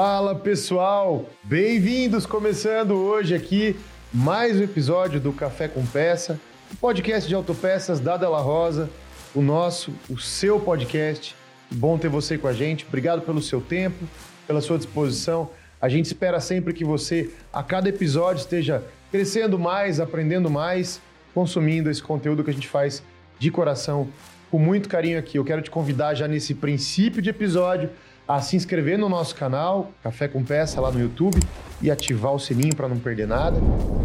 [0.00, 2.24] Fala pessoal, bem-vindos!
[2.24, 3.74] Começando hoje aqui
[4.14, 6.38] mais um episódio do Café com Peça,
[6.72, 8.88] o podcast de autopeças da Della Rosa,
[9.34, 11.34] o nosso, o seu podcast.
[11.68, 14.06] Bom ter você com a gente, obrigado pelo seu tempo,
[14.46, 15.50] pela sua disposição.
[15.80, 21.00] A gente espera sempre que você, a cada episódio, esteja crescendo mais, aprendendo mais,
[21.34, 23.02] consumindo esse conteúdo que a gente faz
[23.36, 24.06] de coração,
[24.48, 25.38] com muito carinho aqui.
[25.38, 27.90] Eu quero te convidar já nesse princípio de episódio
[28.28, 31.40] a se inscrever no nosso canal, Café com Peça, lá no YouTube,
[31.80, 33.58] e ativar o sininho para não perder nada.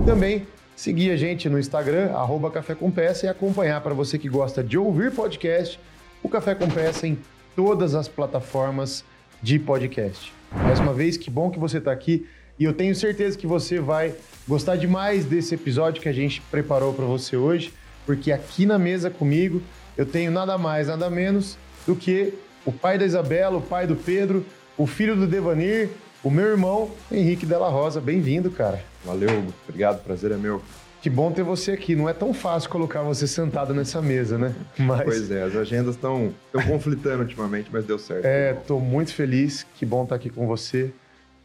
[0.06, 4.30] Também seguir a gente no Instagram, arroba Café com Peça, e acompanhar para você que
[4.30, 5.78] gosta de ouvir podcast,
[6.24, 7.20] o Café com Peça em
[7.54, 9.04] todas as plataformas
[9.42, 10.32] de podcast.
[10.54, 12.26] Mais uma vez, que bom que você está aqui
[12.60, 14.14] e eu tenho certeza que você vai
[14.48, 17.74] gostar demais desse episódio que a gente preparou para você hoje,
[18.06, 19.62] porque aqui na mesa comigo
[19.98, 22.34] eu tenho nada mais, nada menos do que
[22.66, 24.46] o pai da Isabela, o pai do Pedro,
[24.78, 25.90] o filho do Devanir,
[26.24, 28.00] o meu irmão, Henrique Della Rosa.
[28.00, 28.82] Bem-vindo, cara.
[29.04, 29.44] Valeu.
[29.68, 30.62] Obrigado, prazer é meu.
[31.02, 31.98] Que bom ter você aqui.
[31.98, 34.56] Não é tão fácil colocar você sentado nessa mesa, né?
[34.80, 35.04] Mas...
[35.04, 36.34] Pois é, as agendas estão
[36.66, 38.24] conflitando ultimamente, mas deu certo.
[38.24, 39.66] É, tô muito feliz.
[39.76, 40.94] Que bom estar aqui com você.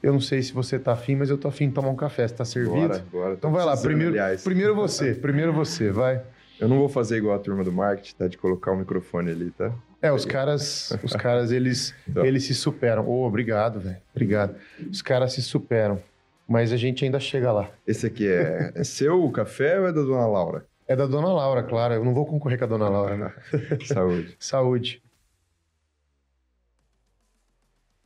[0.01, 2.29] Eu não sei se você tá afim, mas eu tô afim de tomar um café.
[2.29, 2.87] Você tá servido?
[2.87, 3.35] Bora, bora.
[3.35, 6.23] Então vai lá, primeiro, primeiro você, primeiro você, vai.
[6.61, 8.29] Eu não vou fazer igual a turma do marketing, tá?
[8.29, 9.73] De colocar o microfone ali, tá?
[10.01, 12.25] É, os caras, os caras eles, então.
[12.25, 13.07] eles se superam.
[13.09, 13.97] Oh, obrigado, velho.
[14.13, 14.55] Obrigado.
[14.91, 16.01] Os caras se superam.
[16.47, 17.71] Mas a gente ainda chega lá.
[17.87, 20.67] Esse aqui é, é seu o café ou é da dona Laura?
[20.87, 21.95] É da dona Laura, claro.
[21.95, 23.35] Eu não vou concorrer com a dona Laura, né?
[23.85, 24.37] Saúde.
[24.39, 25.03] Saúde.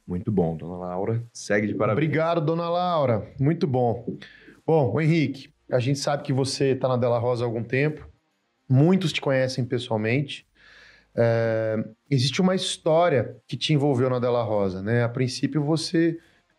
[0.06, 1.22] Muito bom, dona Laura.
[1.32, 2.04] Segue de parabéns.
[2.04, 3.30] Obrigado, dona Laura.
[3.38, 4.04] Muito bom.
[4.66, 8.08] Bom, Henrique, a gente sabe que você está na Della Rosa há algum tempo.
[8.68, 10.46] Muitos te conhecem pessoalmente.
[11.14, 11.76] É,
[12.10, 15.02] existe uma história que te envolveu na Della Rosa, né?
[15.04, 16.18] A princípio você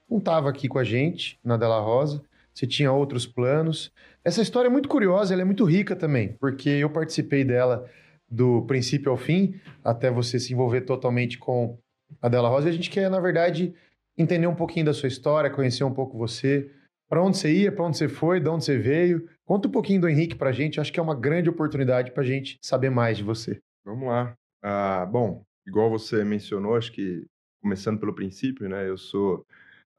[0.10, 2.22] não estava aqui com a gente na Della Rosa,
[2.54, 3.92] você tinha outros planos.
[4.24, 7.90] Essa história é muito curiosa, ela é muito rica também, porque eu participei dela
[8.30, 11.78] do princípio ao fim, até você se envolver totalmente com
[12.22, 12.68] a Della Rosa.
[12.68, 13.74] E a gente quer, na verdade,
[14.18, 16.70] entender um pouquinho da sua história, conhecer um pouco você,
[17.10, 19.28] para onde você ia, para onde você foi, de onde você veio.
[19.46, 22.24] Conta um pouquinho do Henrique para a gente, acho que é uma grande oportunidade para
[22.24, 23.60] a gente saber mais de você.
[23.86, 24.36] Vamos lá.
[24.64, 27.26] Ah, bom, igual você mencionou, acho que
[27.62, 28.88] começando pelo princípio, né?
[28.88, 29.46] Eu sou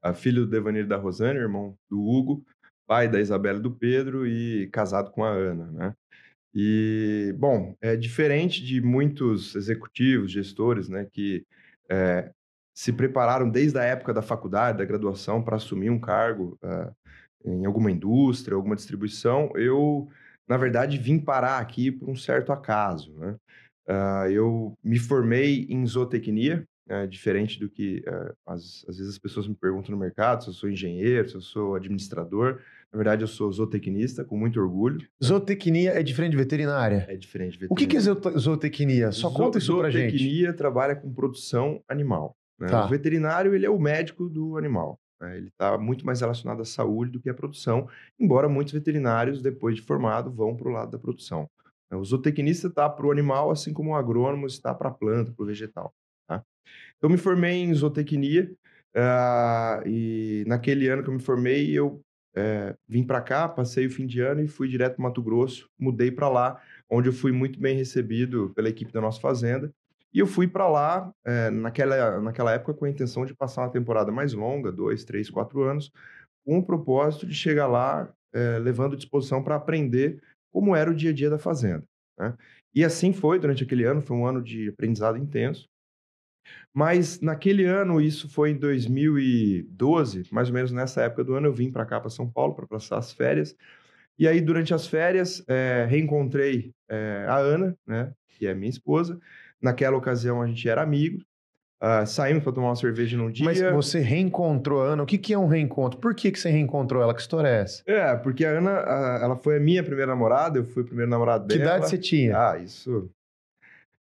[0.02, 2.44] a filho do Devanir da Rosane, irmão do Hugo,
[2.86, 5.94] pai da Isabela e do Pedro e casado com a Ana, né?
[6.54, 11.44] E, bom, é diferente de muitos executivos, gestores, né, que
[11.90, 12.30] é,
[12.74, 16.94] se prepararam desde a época da faculdade, da graduação, para assumir um cargo uh,
[17.44, 19.50] em alguma indústria, alguma distribuição.
[19.56, 20.08] Eu,
[20.48, 23.36] na verdade, vim parar aqui por um certo acaso, né?
[23.88, 29.18] Uh, eu me formei em zootecnia, uh, diferente do que uh, às, às, vezes as
[29.18, 32.60] pessoas me perguntam no mercado, se eu sou engenheiro, se eu sou administrador.
[32.92, 35.04] Na verdade, eu sou zootecnista, com muito orgulho.
[35.22, 37.04] Zootecnia é diferente de veterinária?
[37.08, 37.72] É diferente de veterinária.
[37.72, 39.10] O que, que é zootecnia?
[39.10, 40.12] Só Zo conta isso pra gente.
[40.12, 42.36] Zootecnia trabalha com produção animal.
[42.58, 42.68] Né?
[42.68, 42.86] Tá.
[42.86, 44.96] O veterinário, ele é o médico do animal.
[45.20, 45.38] Né?
[45.38, 49.74] Ele está muito mais relacionado à saúde do que à produção, embora muitos veterinários, depois
[49.74, 51.48] de formado, vão para o lado da produção.
[51.94, 55.32] Né, o zootecnista está para o animal, assim como o agrônomo está para a planta,
[55.32, 55.94] para o vegetal.
[56.26, 56.42] Tá?
[56.98, 58.50] Então, me formei em zootecnia
[58.96, 62.02] uh, e naquele ano que eu me formei, eu
[62.36, 65.68] uh, vim para cá, passei o fim de ano e fui direto para Mato Grosso,
[65.78, 66.60] mudei para lá,
[66.90, 69.72] onde eu fui muito bem recebido pela equipe da nossa fazenda.
[70.12, 73.72] E eu fui para lá uh, naquela, naquela época com a intenção de passar uma
[73.72, 75.90] temporada mais longa, dois, três, quatro anos,
[76.44, 78.12] com o propósito de chegar lá
[78.60, 80.20] levando disposição para aprender
[80.54, 81.84] como era o dia a dia da fazenda.
[82.16, 82.32] Né?
[82.72, 85.68] E assim foi durante aquele ano, foi um ano de aprendizado intenso.
[86.72, 91.52] Mas naquele ano, isso foi em 2012, mais ou menos nessa época do ano, eu
[91.52, 93.56] vim para cá, para São Paulo, para passar as férias.
[94.16, 99.18] E aí, durante as férias, é, reencontrei é, a Ana, né, que é minha esposa.
[99.60, 101.24] Naquela ocasião, a gente era amigo.
[101.82, 103.44] Uh, saímos para tomar uma cerveja num dia.
[103.44, 105.02] Mas você reencontrou a Ana.
[105.02, 105.98] O que, que é um reencontro?
[105.98, 107.12] Por que, que você reencontrou ela?
[107.12, 107.82] Que história é essa?
[107.86, 108.70] É, porque a Ana,
[109.20, 111.60] ela foi a minha primeira namorada, eu fui o primeiro namorado dela.
[111.60, 112.36] Que idade você tinha?
[112.38, 113.10] Ah, isso.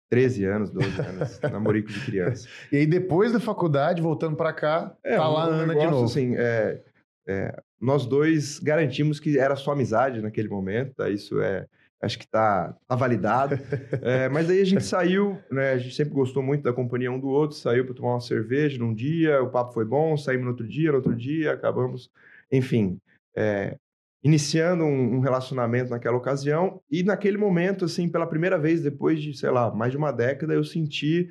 [0.09, 1.39] 13 anos, 12 anos.
[1.51, 2.47] namorico de criança.
[2.71, 5.93] E aí, depois da faculdade, voltando para cá, é, tá lá a Ana negócio, de
[5.93, 6.05] novo.
[6.05, 6.81] Assim, é,
[7.27, 11.09] é, nós dois garantimos que era só amizade naquele momento, tá?
[11.09, 11.65] Isso é
[12.01, 13.55] acho que está tá validado.
[14.01, 15.71] é, mas aí a gente saiu, né?
[15.71, 18.77] A gente sempre gostou muito da companhia um do outro, saiu para tomar uma cerveja
[18.77, 22.11] num dia, o papo foi bom, saímos no outro dia, no outro dia, acabamos,
[22.51, 22.99] enfim,
[23.35, 23.77] é,
[24.23, 26.81] iniciando um, um, relacionamento naquela ocasião.
[26.89, 30.53] E naquele momento, assim, pela primeira vez, depois de, sei lá, mais de uma década,
[30.53, 31.29] eu senti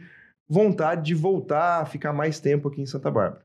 [0.48, 3.44] vontade de voltar a ficar mais tempo aqui em Santa Bárbara.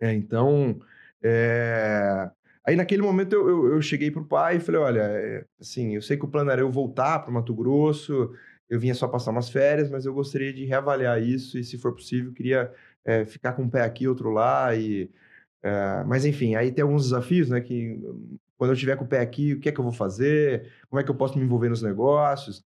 [0.00, 0.80] É, então,
[1.22, 2.30] é...
[2.64, 6.02] aí naquele momento eu, eu, eu cheguei pro pai e falei, olha, é, assim, eu
[6.02, 8.32] sei que o plano era eu voltar para Mato Grosso,
[8.68, 11.92] eu vinha só passar umas férias, mas eu gostaria de reavaliar isso e, se for
[11.92, 12.72] possível, queria
[13.04, 15.10] é, ficar com um pé aqui, outro lá e...
[15.64, 17.60] É, mas enfim, aí tem alguns desafios, né?
[17.60, 18.00] Que
[18.56, 20.72] quando eu estiver com o pé aqui, o que é que eu vou fazer?
[20.88, 22.64] Como é que eu posso me envolver nos negócios?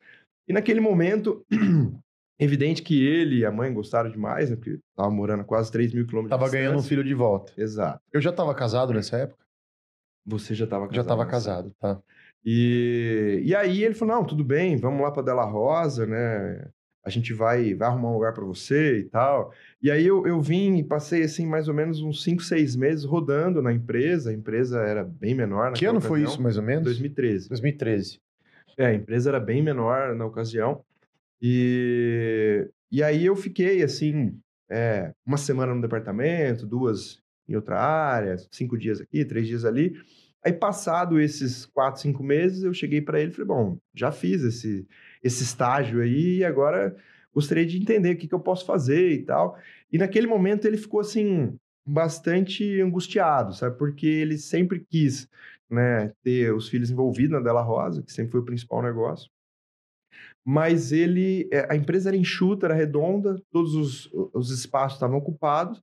[0.47, 1.45] E naquele momento,
[2.39, 4.55] evidente que ele e a mãe gostaram demais, né?
[4.55, 7.53] Porque tava morando a quase 3 mil quilômetros Tava ganhando um filho de volta.
[7.57, 8.01] Exato.
[8.11, 9.44] Eu já estava casado nessa época?
[10.25, 10.95] Você já estava casado?
[10.95, 11.99] Já estava casado, tá.
[12.43, 16.67] E, e aí ele falou, não, tudo bem, vamos lá para Della Rosa, né?
[17.03, 19.51] A gente vai, vai arrumar um lugar para você e tal.
[19.81, 23.05] E aí eu, eu vim e passei, assim, mais ou menos uns 5, 6 meses
[23.05, 24.31] rodando na empresa.
[24.31, 25.73] A empresa era bem menor.
[25.73, 26.15] Que ano ocasião.
[26.15, 26.83] foi isso, mais ou menos?
[26.85, 27.49] 2013.
[27.49, 28.19] 2013.
[28.77, 30.83] É, a empresa era bem menor na ocasião.
[31.39, 34.39] E, e aí eu fiquei, assim,
[34.69, 39.95] é, uma semana no departamento, duas em outra área, cinco dias aqui, três dias ali.
[40.43, 44.43] Aí, passado esses quatro, cinco meses, eu cheguei para ele e falei, bom, já fiz
[44.43, 44.87] esse,
[45.23, 46.95] esse estágio aí e agora
[47.33, 49.57] gostaria de entender o que, que eu posso fazer e tal.
[49.91, 53.77] E naquele momento ele ficou assim bastante angustiado, sabe?
[53.77, 55.27] Porque ele sempre quis,
[55.69, 59.29] né, ter os filhos envolvidos na Della Rosa, que sempre foi o principal negócio.
[60.43, 65.81] Mas ele, é, a empresa era enxuta, era redonda, todos os, os espaços estavam ocupados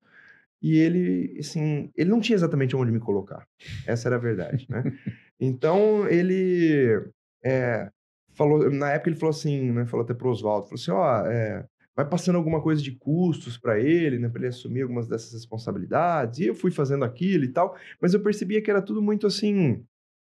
[0.63, 3.45] e ele, assim, ele não tinha exatamente onde me colocar.
[3.87, 4.83] Essa era a verdade, né?
[5.45, 7.05] Então ele
[7.45, 7.91] é,
[8.33, 9.85] falou, na época ele falou assim, né?
[9.87, 11.67] Falou até pro Oswaldo, falou assim, ó, é,
[11.97, 14.29] vai passando alguma coisa de custos para ele, né?
[14.29, 16.39] Para ele assumir algumas dessas responsabilidades.
[16.39, 19.85] E eu fui fazendo aquilo e tal, mas eu percebia que era tudo muito assim,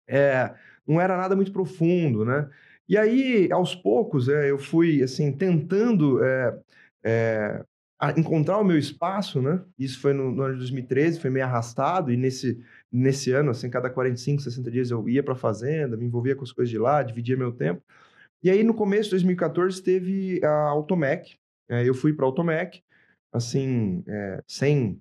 [0.07, 0.56] é,
[0.88, 2.50] não era nada muito profundo, né?
[2.88, 6.60] E aí, aos poucos, é, eu fui assim tentando é,
[7.04, 7.66] é,
[8.18, 9.62] encontrar o meu espaço, né?
[9.80, 12.59] Isso foi no, no, ano de 2013, foi meio arrastado e nesse
[12.92, 16.44] nesse ano, assim, cada 45, 60 dias eu ia para a fazenda, me envolvia com
[16.44, 17.81] as coisas de lá, dividia meu tempo.
[18.42, 21.36] E aí, no começo de 2014, teve a Automec.
[21.69, 22.81] É, eu fui para a Automec,
[23.33, 24.97] assim, é, sem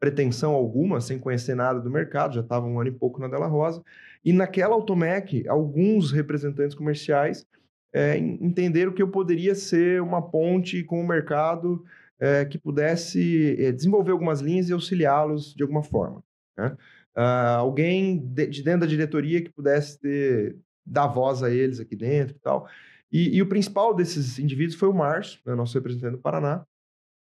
[0.00, 3.46] pretensão alguma, sem conhecer nada do mercado, já estava um ano e pouco na Della
[3.46, 3.82] Rosa.
[4.24, 7.46] E naquela Automec, alguns representantes comerciais
[7.92, 11.84] é, entenderam que eu poderia ser uma ponte com o mercado
[12.18, 16.22] é, que pudesse é, desenvolver algumas linhas e auxiliá-los de alguma forma.
[16.56, 16.76] Né?
[17.16, 21.96] Uh, alguém de, de, dentro da diretoria que pudesse ter, dar voz a eles aqui
[21.96, 22.68] dentro e tal.
[23.10, 26.66] E, e o principal desses indivíduos foi o Márcio, né, nosso representante do Paraná,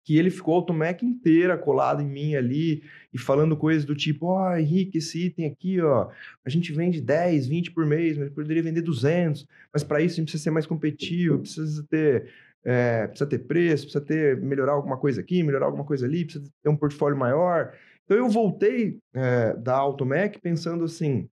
[0.06, 4.26] que ele ficou a Automec inteira colado em mim ali e falando coisas do tipo,
[4.26, 6.08] ó, oh, Henrique, esse item aqui, ó,
[6.44, 10.16] a gente vende 10, 20 por mês, mas poderia vender 200, mas para isso a
[10.16, 12.30] gente precisa ser mais competitivo, precisa ter,
[12.66, 16.50] é, precisa ter preço, precisa ter, melhorar alguma coisa aqui, melhorar alguma coisa ali, precisa
[16.60, 17.72] ter um portfólio maior.
[18.04, 21.28] Então eu voltei é, da Automec pensando assim,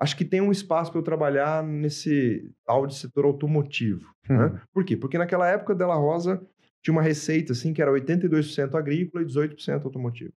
[0.00, 4.10] acho que tem um espaço para eu trabalhar nesse tal de setor automotivo.
[4.26, 4.36] Né?
[4.36, 4.52] Uhum.
[4.54, 4.60] Né?
[4.72, 4.96] Por quê?
[4.96, 6.40] Porque naquela época Della Rosa
[6.82, 10.32] tinha uma receita assim que era 82% agrícola e 18% automotivo.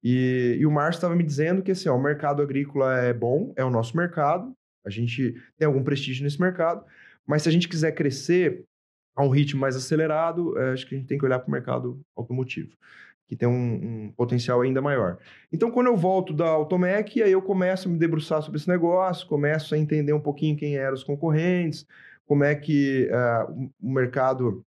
[0.00, 3.52] E, e o Márcio estava me dizendo que assim, ó, o mercado agrícola é bom,
[3.56, 4.52] é o nosso mercado,
[4.86, 6.84] a gente tem algum prestígio nesse mercado,
[7.26, 8.64] mas se a gente quiser crescer
[9.14, 11.52] a um ritmo mais acelerado, é, acho que a gente tem que olhar para o
[11.52, 12.70] mercado automotivo
[13.32, 15.16] que tem um, um, potencial ainda maior.
[15.50, 19.26] Então, quando eu volto da Automec, aí eu começo a me debruçar sobre esse negócio,
[19.26, 21.86] começo a entender um pouquinho quem eram os concorrentes,
[22.26, 24.62] como é que uh, o mercado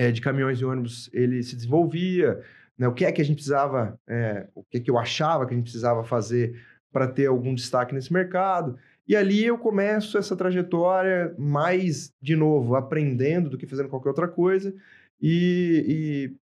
[0.00, 2.40] uh, de caminhões e ônibus ele se desenvolvia,
[2.78, 2.88] né?
[2.88, 4.00] o que é que a gente precisava,
[4.54, 6.58] o que é que eu achava que a gente precisava fazer
[6.90, 8.78] para ter algum destaque nesse mercado.
[9.06, 14.28] E ali eu começo essa trajetória mais, de novo, aprendendo do que fazendo qualquer outra
[14.28, 14.74] coisa.
[15.20, 15.84] E,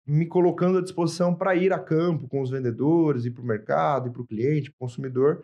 [0.07, 3.47] e me colocando à disposição para ir a campo com os vendedores, ir para o
[3.47, 5.43] mercado, ir para o cliente, para o consumidor,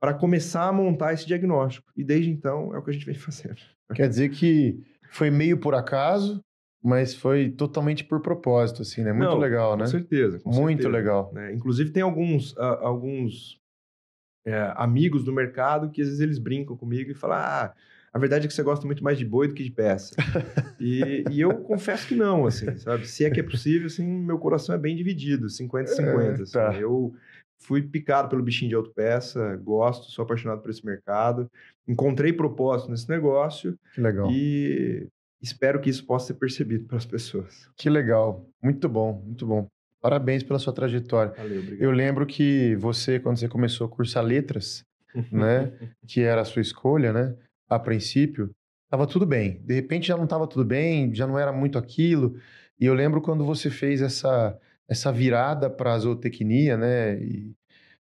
[0.00, 1.92] para começar a montar esse diagnóstico.
[1.96, 3.60] E desde então é o que a gente vem fazendo.
[3.94, 6.42] Quer dizer que foi meio por acaso,
[6.82, 9.12] mas foi totalmente por propósito, assim, né?
[9.12, 9.84] Muito Não, legal, né?
[9.84, 10.40] Com certeza.
[10.40, 11.30] Com Muito certeza, legal.
[11.32, 11.52] Né?
[11.52, 13.60] Inclusive, tem alguns, uh, alguns
[14.44, 17.74] é, amigos do mercado que às vezes eles brincam comigo e falam: ah,
[18.12, 20.14] a verdade é que você gosta muito mais de boi do que de peça.
[20.78, 23.06] e, e, eu confesso que não, assim, sabe?
[23.08, 25.98] Se é que é possível, assim, meu coração é bem dividido, 50-50.
[25.98, 26.52] É, assim.
[26.52, 26.74] tá.
[26.74, 27.14] Eu
[27.58, 31.50] fui picado pelo bichinho de autopeça, gosto, sou apaixonado por esse mercado,
[31.88, 33.78] encontrei propósito nesse negócio.
[33.94, 34.30] Que legal.
[34.30, 35.06] E
[35.40, 37.70] espero que isso possa ser percebido pelas pessoas.
[37.76, 38.46] Que legal.
[38.62, 39.68] Muito bom, muito bom.
[40.02, 41.32] Parabéns pela sua trajetória.
[41.36, 41.82] Valeu, obrigado.
[41.82, 44.84] Eu lembro que você, quando você começou a cursar letras,
[45.30, 45.72] né,
[46.06, 47.34] que era a sua escolha, né,
[47.68, 48.50] a princípio,
[48.84, 49.62] estava tudo bem.
[49.62, 52.36] De repente já não estava tudo bem, já não era muito aquilo.
[52.78, 57.18] E eu lembro quando você fez essa essa virada para a zootecnia, né?
[57.22, 57.54] E,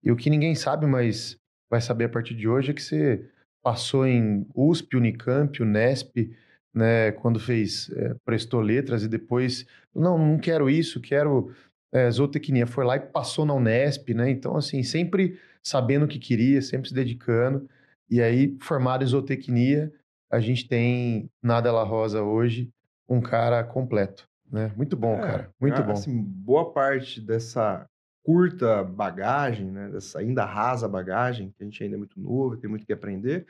[0.04, 1.38] e o que ninguém sabe, mas
[1.70, 3.28] vai saber a partir de hoje é que você
[3.62, 6.32] passou em USP, Unicamp, Unesp,
[6.74, 7.12] né?
[7.12, 11.54] Quando fez, é, prestou letras e depois, não, não quero isso, quero
[11.92, 12.68] é, zootecnia.
[12.68, 14.30] Foi lá e passou na Unesp, né?
[14.30, 17.70] Então, assim, sempre sabendo o que queria, sempre se dedicando.
[18.10, 19.92] E aí, formado em zootecnia,
[20.32, 22.70] a gente tem na Della Rosa hoje
[23.08, 24.72] um cara completo, né?
[24.76, 25.92] Muito bom, é, cara, muito bom.
[25.94, 27.86] Assim, boa parte dessa
[28.24, 32.70] curta bagagem, né, dessa ainda rasa bagagem, que a gente ainda é muito novo, tem
[32.70, 33.48] muito que aprender,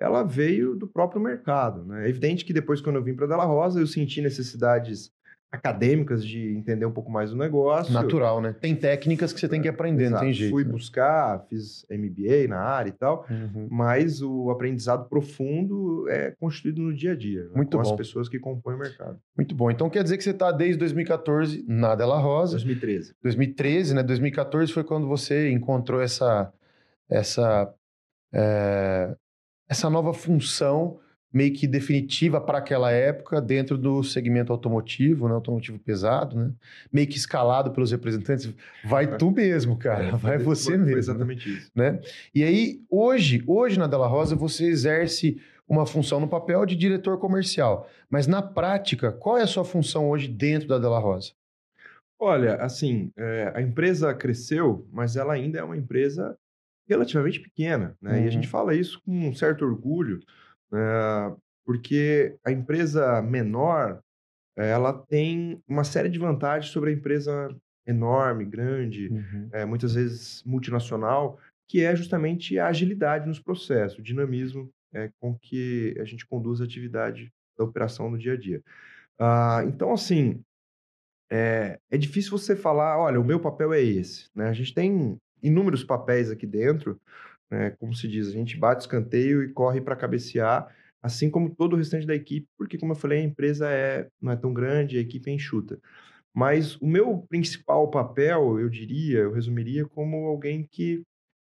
[0.00, 2.06] ela veio do próprio mercado, né?
[2.06, 5.12] É evidente que depois, quando eu vim para Della Rosa, eu senti necessidades
[5.52, 7.92] acadêmicas de entender um pouco mais do negócio.
[7.92, 8.56] Natural, né?
[8.58, 10.14] Tem técnicas que você tem que aprender, Exato.
[10.14, 10.50] não tem jeito.
[10.50, 10.70] Fui né?
[10.70, 13.68] buscar, fiz MBA na área e tal, uhum.
[13.70, 17.50] mas o aprendizado profundo é constituído no dia a dia, né?
[17.56, 17.90] Muito com bom.
[17.90, 19.20] as pessoas que compõem o mercado.
[19.36, 19.70] Muito bom.
[19.70, 22.52] Então quer dizer que você está desde 2014 na Della Rosa.
[22.52, 23.14] 2013.
[23.22, 24.02] 2013, né?
[24.02, 26.50] 2014 foi quando você encontrou essa
[27.10, 27.70] essa
[28.32, 29.14] é,
[29.68, 30.98] essa nova função
[31.32, 36.50] meio que definitiva para aquela época dentro do segmento automotivo, né, automotivo pesado, né?
[36.92, 38.52] Meio que escalado pelos representantes.
[38.84, 40.08] Vai tu mesmo, cara.
[40.08, 40.90] É, vai você mesmo.
[40.90, 41.54] Foi exatamente né?
[41.56, 41.70] isso.
[41.74, 42.00] Né?
[42.34, 47.18] E aí, hoje, hoje na Della Rosa, você exerce uma função no papel de diretor
[47.18, 47.88] comercial.
[48.10, 51.32] Mas na prática, qual é a sua função hoje dentro da Della Rosa?
[52.20, 56.36] Olha, assim, é, a empresa cresceu, mas ela ainda é uma empresa
[56.86, 58.18] relativamente pequena, né?
[58.18, 58.24] Uhum.
[58.24, 58.50] E a gente uhum.
[58.50, 60.20] fala isso com um certo orgulho,
[60.72, 64.00] eh, porque a empresa menor
[64.56, 67.54] ela tem uma série de vantagens sobre a empresa
[67.86, 69.48] enorme, grande, uhum.
[69.52, 71.38] é, muitas vezes multinacional,
[71.68, 76.60] que é justamente a agilidade nos processos, o dinamismo é, com que a gente conduz
[76.60, 78.62] a atividade da operação no dia a dia.
[79.18, 80.42] Ah, então, assim,
[81.30, 84.28] é, é, difícil você falar, olha, o meu papel é esse.
[84.34, 84.48] Né?
[84.48, 87.00] A gente tem inúmeros papéis aqui dentro,
[87.52, 87.70] né?
[87.78, 91.76] Como se diz, a gente bate escanteio e corre para cabecear, assim como todo o
[91.76, 95.02] restante da equipe, porque, como eu falei, a empresa é, não é tão grande, a
[95.02, 95.78] equipe é enxuta.
[96.34, 101.02] Mas o meu principal papel, eu diria, eu resumiria como alguém que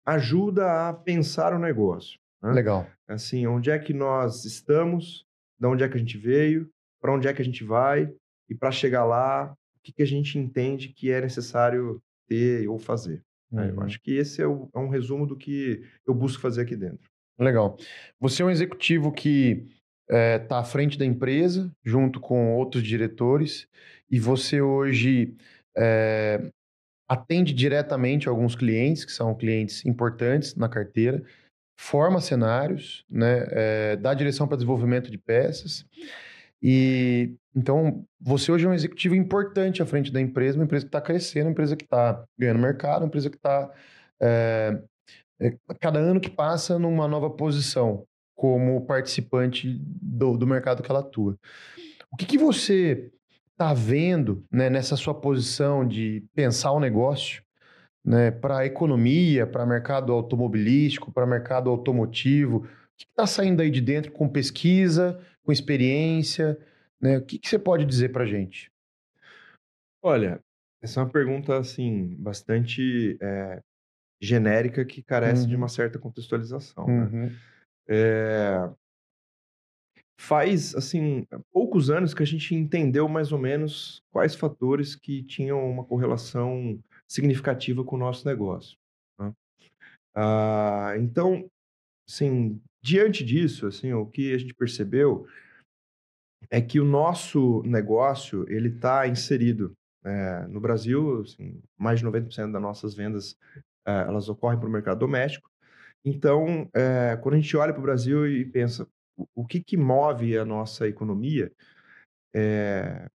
[0.05, 2.21] ajuda a pensar o negócio.
[2.43, 2.53] Né?
[2.53, 2.87] Legal.
[3.09, 5.25] Assim, onde é que nós estamos,
[5.59, 6.69] de onde é que a gente veio,
[7.01, 8.13] para onde é que a gente vai,
[8.51, 12.79] e para chegar lá, o que, que a gente entende que é necessário ter ou
[12.79, 13.23] fazer.
[13.51, 13.65] Uhum.
[13.65, 16.77] Eu acho que esse é, o, é, um resumo do que eu busco fazer aqui
[16.77, 17.09] dentro.
[17.39, 17.77] Legal.
[18.21, 19.67] Você é um executivo que
[20.09, 23.67] está é, tá à frente da empresa, junto com outros diretores,
[24.11, 25.35] e você hoje
[25.77, 26.51] é,
[27.09, 31.23] atende diretamente alguns clientes, que são clientes importantes na carteira,
[31.77, 35.85] forma cenários, né, é, dá direção para desenvolvimento de peças.
[36.67, 40.89] E então, você hoje é um executivo importante à frente da empresa, uma empresa que
[40.89, 43.71] está crescendo, uma empresa que está ganhando mercado, uma empresa que está,
[44.19, 44.83] é,
[45.41, 51.01] é, cada ano que passa, numa nova posição como participante do, do mercado que ela
[51.01, 51.39] atua.
[52.11, 53.13] O que, que você
[53.53, 57.43] está vendo né, nessa sua posição de pensar o negócio
[58.05, 62.57] né, para a economia, para mercado automobilístico, para mercado automotivo?
[62.57, 66.59] O que está saindo aí de dentro com pesquisa, com experiência?
[67.01, 67.19] Né?
[67.19, 68.73] O que, que você pode dizer para a gente?
[70.03, 70.41] Olha,
[70.83, 73.63] essa é uma pergunta assim bastante é,
[74.21, 75.49] genérica que carece uhum.
[75.49, 76.87] de uma certa contextualização.
[76.87, 77.05] Né?
[77.05, 77.27] Uhum.
[77.27, 77.37] Né?
[77.87, 78.71] É,
[80.19, 85.71] faz assim poucos anos que a gente entendeu mais ou menos quais fatores que tinham
[85.71, 88.77] uma correlação significativa com o nosso negócio.
[89.19, 89.33] Né?
[90.15, 91.49] Ah, então,
[92.09, 95.27] assim, diante disso, assim, o que a gente percebeu
[96.51, 99.73] é que o nosso negócio ele está inserido
[100.05, 103.39] é, no Brasil, assim, mais de 90% das nossas vendas
[103.89, 105.49] é, elas ocorrem para o mercado doméstico.
[106.05, 108.87] Então, é, quando a gente olha para o Brasil e pensa
[109.17, 111.51] o, o, que, que move a nossa economia,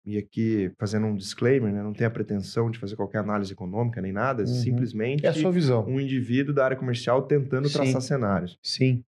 [0.05, 4.01] e aqui fazendo um disclaimer, né, não tem a pretensão de fazer qualquer análise econômica
[4.01, 4.47] nem nada, uhum.
[4.47, 5.85] simplesmente é a sua visão.
[5.87, 7.75] um indivíduo da área comercial tentando Sim.
[7.75, 8.59] traçar cenários.
[8.61, 9.03] Sim.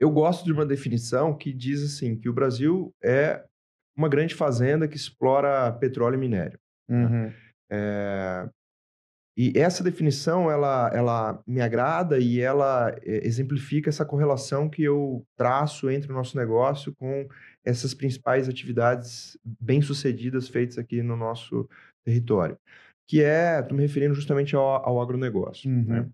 [0.00, 3.44] Eu gosto de uma definição que diz assim que o Brasil é
[3.96, 6.58] uma grande fazenda que explora petróleo e minério.
[6.88, 7.06] Né?
[7.06, 7.32] Uhum.
[7.70, 8.48] É,
[9.38, 15.26] e essa definição ela, ela me agrada e ela é, exemplifica essa correlação que eu
[15.36, 17.28] traço entre o nosso negócio com
[17.62, 21.68] essas principais atividades bem-sucedidas feitas aqui no nosso
[22.02, 22.56] território,
[23.06, 25.68] que é, estou me referindo justamente ao, ao agronegócio.
[25.70, 25.76] Né?
[25.76, 26.02] Uhum.
[26.04, 26.10] Né?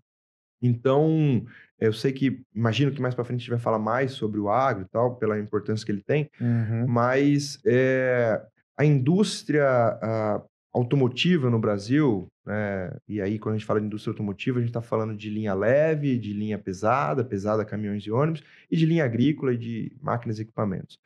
[0.61, 1.45] Então,
[1.85, 4.49] eu sei que, imagino que mais para frente a gente vai falar mais sobre o
[4.49, 6.87] agro e tal, pela importância que ele tem, uhum.
[6.87, 8.41] mas é,
[8.77, 10.41] a indústria a,
[10.73, 14.69] automotiva no Brasil, né, e aí quando a gente fala de indústria automotiva, a gente
[14.69, 19.03] está falando de linha leve, de linha pesada, pesada caminhões e ônibus, e de linha
[19.03, 20.97] agrícola e de máquinas e equipamentos.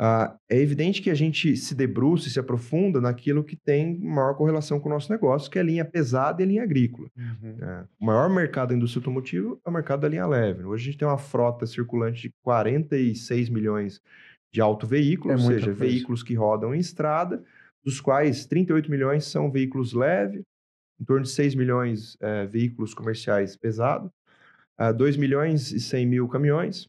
[0.00, 4.34] Uh, é evidente que a gente se debruça e se aprofunda naquilo que tem maior
[4.34, 7.06] correlação com o nosso negócio, que é a linha pesada e a linha agrícola.
[7.14, 7.58] Uhum.
[7.60, 10.64] É, o maior mercado da indústria automotiva é o mercado da linha leve.
[10.64, 14.00] Hoje a gente tem uma frota circulante de 46 milhões
[14.50, 15.84] de autoveículos, é ou seja, coisa.
[15.84, 17.44] veículos que rodam em estrada,
[17.84, 20.42] dos quais 38 milhões são veículos leves,
[20.98, 24.10] em torno de 6 milhões é, veículos comerciais pesados,
[24.80, 26.88] uh, 2 milhões e 100 mil caminhões,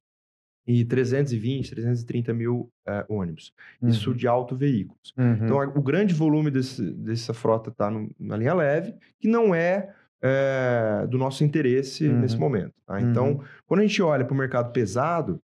[0.72, 3.54] e 320, 330 mil é, ônibus.
[3.82, 3.90] Uhum.
[3.90, 5.13] Isso de auto veículos.
[5.18, 5.34] Uhum.
[5.34, 11.06] Então, o grande volume desse, dessa frota está na linha leve, que não é, é
[11.10, 12.20] do nosso interesse uhum.
[12.20, 12.74] nesse momento.
[12.86, 13.01] Tá?
[13.01, 13.44] Então, uhum.
[13.68, 15.42] quando a gente olha para o mercado pesado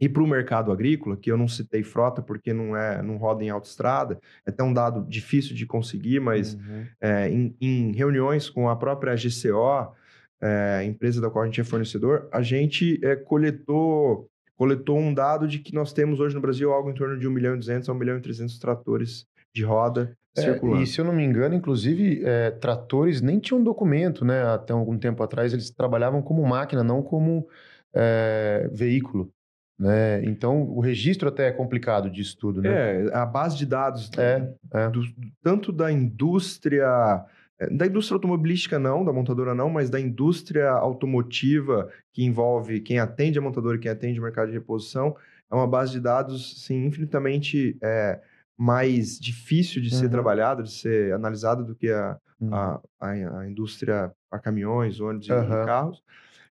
[0.00, 3.42] e para o mercado agrícola, que eu não citei frota porque não é não roda
[3.42, 6.56] em autoestrada, é até um dado difícil de conseguir, mas
[7.00, 9.92] é, em, em reuniões com a própria GCO,
[10.40, 15.46] é, empresa da qual a gente é fornecedor, a gente é, coletou coletou um dado
[15.48, 17.88] de que nós temos hoje no Brasil algo em torno de 1 milhão e 200
[17.88, 20.82] a 1 milhão e 300 tratores de roda é, circulando.
[20.82, 24.42] E se eu não me engano, inclusive, é, tratores nem tinham documento, né?
[24.42, 27.46] Até algum tempo atrás, eles trabalhavam como máquina, não como
[27.94, 29.30] é, veículo.
[29.78, 30.24] Né?
[30.24, 33.04] Então, o registro até é complicado disso tudo, né?
[33.04, 34.88] É, a base de dados é, é.
[34.88, 35.02] do,
[35.42, 37.24] tanto da indústria
[37.70, 43.38] da indústria automobilística não, da montadora não, mas da indústria automotiva que envolve quem atende
[43.38, 45.16] a montadora e quem atende o mercado de reposição,
[45.50, 48.20] é uma base de dados, sim, infinitamente é,
[48.56, 50.00] mais difícil de uhum.
[50.00, 52.54] ser trabalhada, de ser analisada do que a, uhum.
[52.54, 55.42] a, a, a, indústria para caminhões, ônibus uhum.
[55.42, 56.02] e carros.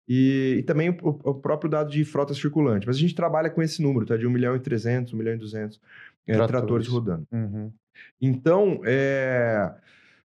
[0.08, 2.86] E, e também o, o, próprio dado de frota circulante.
[2.86, 4.16] Mas a gente trabalha com esse número, tá?
[4.16, 5.78] De 1 milhão e 300, 1 milhão e 200
[6.26, 6.50] é, tratores.
[6.50, 7.26] tratores rodando.
[7.30, 7.70] Uhum.
[8.20, 9.70] Então, é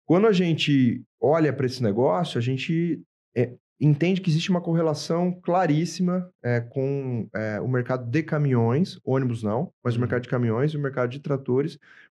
[0.05, 3.01] quando a gente olha para esse negócio, a gente
[3.35, 9.43] é, entende que existe uma correlação claríssima é, com é, o mercado de caminhões, ônibus
[9.43, 11.77] não, mas o mercado de caminhões e o mercado de tratores,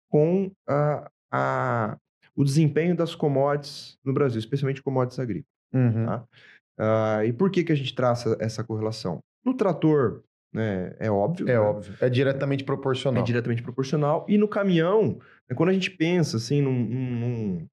[0.10, 1.98] com a, a,
[2.36, 5.58] o desempenho das commodities no Brasil, especialmente commodities agrícolas.
[5.74, 6.06] Uhum.
[6.06, 7.26] Tá?
[7.26, 9.20] E por que, que a gente traça essa correlação?
[9.44, 10.24] No trator,
[10.54, 11.48] né, é óbvio.
[11.48, 11.60] É né?
[11.60, 11.96] óbvio.
[12.00, 13.22] É diretamente proporcional.
[13.22, 14.26] É diretamente proporcional.
[14.28, 15.20] E no caminhão,
[15.50, 17.68] né, quando a gente pensa assim num, num,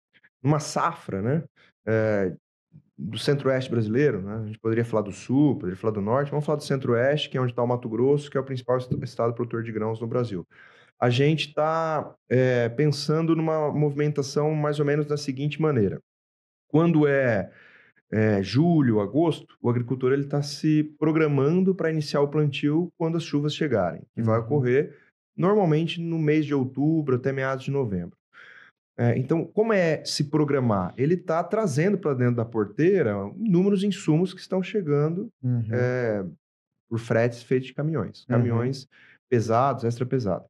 [0.44, 1.44] numa safra, né?
[1.86, 2.36] É,
[2.96, 4.36] do centro-oeste brasileiro, né?
[4.36, 7.36] A gente poderia falar do sul, poderia falar do norte, vamos falar do centro-oeste, que
[7.36, 10.06] é onde está o Mato Grosso, que é o principal estado produtor de grãos no
[10.06, 10.46] Brasil.
[11.00, 15.98] A gente está é, pensando numa movimentação mais ou menos da seguinte maneira.
[16.68, 17.50] Quando é,
[18.12, 23.24] é julho, agosto, o agricultor ele está se programando para iniciar o plantio quando as
[23.24, 24.26] chuvas chegarem, que uhum.
[24.26, 24.96] vai ocorrer
[25.36, 28.16] normalmente no mês de outubro até meados de novembro.
[28.96, 30.94] É, então, como é se programar?
[30.96, 35.64] Ele está trazendo para dentro da porteira inúmeros insumos que estão chegando uhum.
[35.72, 36.24] é,
[36.88, 38.20] por fretes feitos de caminhões.
[38.20, 38.26] Uhum.
[38.28, 38.88] Caminhões uhum.
[39.28, 40.46] pesados, extra pesados.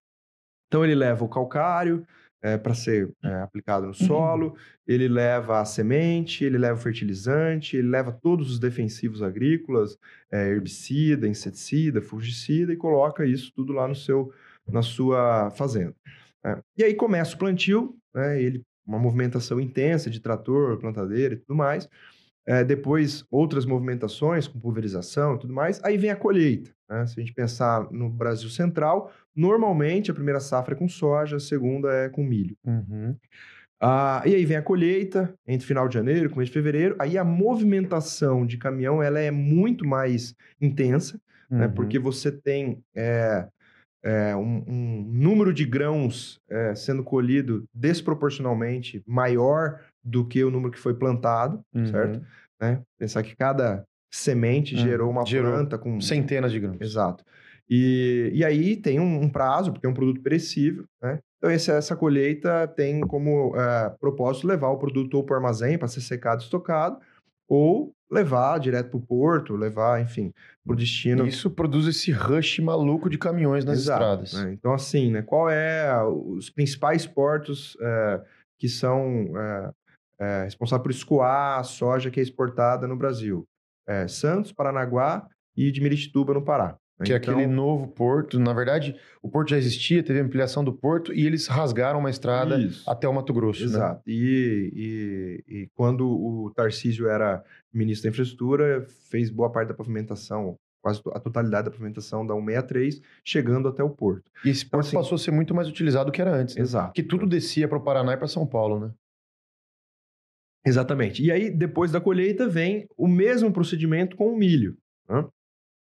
[0.68, 2.06] Então, ele leva o calcário
[2.44, 4.56] é, para ser é, aplicado no solo, uhum.
[4.86, 9.96] ele leva a semente, ele leva o fertilizante, ele leva todos os defensivos agrícolas,
[10.30, 14.30] é, herbicida, inseticida, fungicida, e coloca isso tudo lá no seu,
[14.68, 15.94] na sua fazenda.
[16.44, 16.58] É.
[16.76, 18.40] E aí começa o plantio, né?
[18.40, 21.88] Ele, uma movimentação intensa de trator, plantadeira e tudo mais.
[22.46, 25.82] É, depois, outras movimentações com pulverização e tudo mais.
[25.82, 26.70] Aí vem a colheita.
[26.88, 27.06] Né?
[27.06, 31.40] Se a gente pensar no Brasil Central, normalmente a primeira safra é com soja, a
[31.40, 32.54] segunda é com milho.
[32.64, 33.16] Uhum.
[33.80, 36.96] Ah, e aí vem a colheita, entre final de janeiro e começo de fevereiro.
[36.98, 41.14] Aí a movimentação de caminhão ela é muito mais intensa,
[41.50, 41.56] né?
[41.56, 41.58] uhum.
[41.58, 41.68] né?
[41.68, 43.48] porque você tem é,
[44.04, 50.70] é, um, um, número de grãos é, sendo colhido desproporcionalmente maior do que o número
[50.70, 51.86] que foi plantado, uhum.
[51.86, 52.22] certo?
[52.60, 52.82] Né?
[52.98, 54.80] Pensar que cada semente uhum.
[54.82, 56.00] gerou uma gerou planta com...
[56.00, 56.76] Centenas de grãos.
[56.80, 57.24] Exato.
[57.68, 61.18] E, e aí tem um, um prazo, porque é um produto perecível, né?
[61.38, 65.76] Então, essa, essa colheita tem como é, propósito levar o produto ou para o armazém
[65.76, 66.98] para ser secado e estocado,
[67.48, 70.32] ou levar direto para o porto, levar, enfim,
[70.64, 71.26] para o destino.
[71.26, 74.32] Isso produz esse rush maluco de caminhões nas Exato, estradas.
[74.34, 74.52] Né?
[74.52, 78.20] Então, assim, né, qual é os principais portos é,
[78.58, 79.70] que são é,
[80.18, 83.46] é, responsáveis por escoar a soja que é exportada no Brasil?
[84.08, 86.78] Santos, Paranaguá e de Miritituba, no Pará.
[87.02, 87.14] Que então...
[87.14, 88.38] é aquele então novo porto.
[88.38, 92.58] Na verdade, o porto já existia, teve ampliação do porto e eles rasgaram uma estrada
[92.58, 92.88] Isso.
[92.88, 93.60] até o Mato Grosso.
[93.60, 93.66] Né?
[93.66, 93.96] Exato.
[93.96, 94.14] Né?
[94.14, 94.72] E,
[95.48, 101.00] e, e, quando o Tarcísio era ministro da Infraestrutura, fez boa parte da pavimentação, quase
[101.12, 104.30] a totalidade da pavimentação da 163, chegando até o porto.
[104.44, 106.54] E esse então, porto assim, passou a ser muito mais utilizado do que era antes.
[106.54, 106.62] Né?
[106.62, 106.92] Exato.
[106.92, 108.92] Que tudo descia para o Paraná e para São Paulo, né?
[110.64, 111.22] Exatamente.
[111.22, 114.76] E aí, depois da colheita, vem o mesmo procedimento com o milho.
[115.08, 115.26] Né?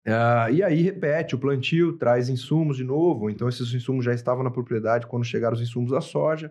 [0.09, 3.29] Uh, e aí repete o plantio, traz insumos de novo.
[3.29, 6.51] Então, esses insumos já estavam na propriedade quando chegaram os insumos da soja.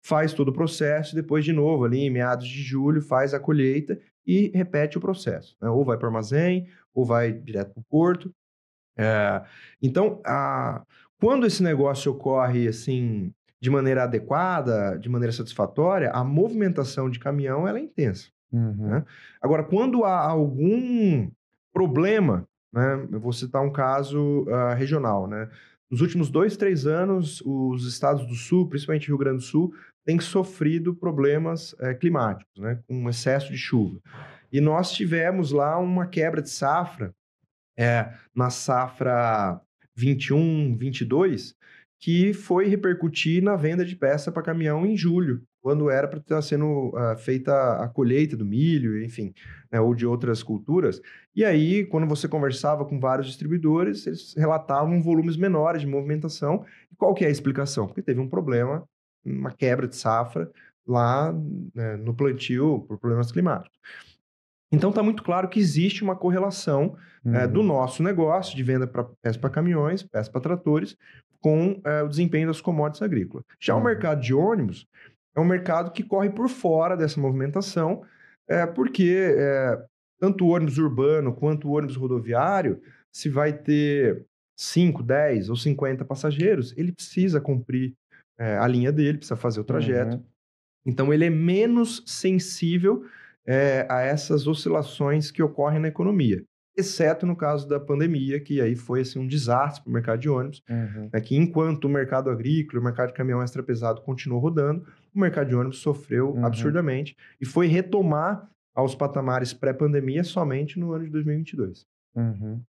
[0.00, 3.98] Faz todo o processo, depois, de novo, ali em meados de julho, faz a colheita
[4.26, 5.56] e repete o processo.
[5.60, 5.68] Né?
[5.68, 8.34] Ou vai para o armazém, ou vai direto para o porto.
[8.96, 9.42] É,
[9.80, 10.82] então, a,
[11.20, 17.66] quando esse negócio ocorre assim de maneira adequada, de maneira satisfatória, a movimentação de caminhão
[17.66, 18.28] ela é intensa.
[18.52, 18.88] Uhum.
[18.88, 19.04] Né?
[19.40, 21.30] Agora, quando há algum
[21.72, 25.48] problema, né, eu vou citar um caso uh, regional, né?
[25.90, 29.72] Nos últimos dois, três anos, os estados do Sul, principalmente Rio Grande do Sul,
[30.04, 33.98] têm sofrido problemas é, climáticos, né, com excesso de chuva.
[34.52, 37.14] E nós tivemos lá uma quebra de safra
[37.78, 39.60] é, na safra
[39.96, 41.54] 21, 22,
[42.00, 46.40] que foi repercutir na venda de peça para caminhão em julho, quando era para estar
[46.42, 49.34] sendo uh, feita a colheita do milho, enfim,
[49.70, 51.00] né, ou de outras culturas.
[51.38, 56.66] E aí, quando você conversava com vários distribuidores, eles relatavam volumes menores de movimentação.
[56.90, 57.86] E qual que é a explicação?
[57.86, 58.82] Porque teve um problema,
[59.24, 60.50] uma quebra de safra
[60.84, 61.32] lá
[61.72, 63.78] né, no plantio por problemas climáticos.
[64.72, 67.32] Então está muito claro que existe uma correlação uhum.
[67.36, 70.96] é, do nosso negócio de venda para peça para caminhões, peça para tratores,
[71.40, 73.46] com é, o desempenho das commodities agrícolas.
[73.60, 73.82] Já uhum.
[73.82, 74.88] o mercado de ônibus
[75.36, 78.02] é um mercado que corre por fora dessa movimentação,
[78.48, 79.78] é, porque é,
[80.18, 82.80] tanto o ônibus urbano quanto o ônibus rodoviário,
[83.12, 84.26] se vai ter
[84.56, 87.94] 5, 10 ou 50 passageiros, ele precisa cumprir
[88.38, 90.16] é, a linha dele, precisa fazer o trajeto.
[90.16, 90.24] Uhum.
[90.86, 93.04] Então, ele é menos sensível
[93.46, 96.44] é, a essas oscilações que ocorrem na economia
[96.78, 100.28] exceto no caso da pandemia, que aí foi assim, um desastre para o mercado de
[100.28, 101.10] ônibus, uhum.
[101.12, 105.18] né, que enquanto o mercado agrícola, o mercado de caminhão extra pesado continuou rodando, o
[105.18, 106.46] mercado de ônibus sofreu uhum.
[106.46, 108.48] absurdamente e foi retomar
[108.78, 111.84] aos patamares pré-pandemia somente no ano de 2022.
[112.14, 112.62] Uhum.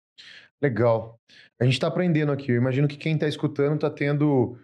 [0.61, 1.21] Legal.
[1.61, 2.51] A gente está aprendendo aqui.
[2.51, 4.57] Eu imagino que quem está escutando está tendo,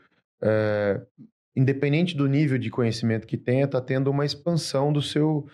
[0.43, 1.03] é,
[1.55, 5.47] independente do nível de conhecimento que tenha, está tendo uma expansão do seu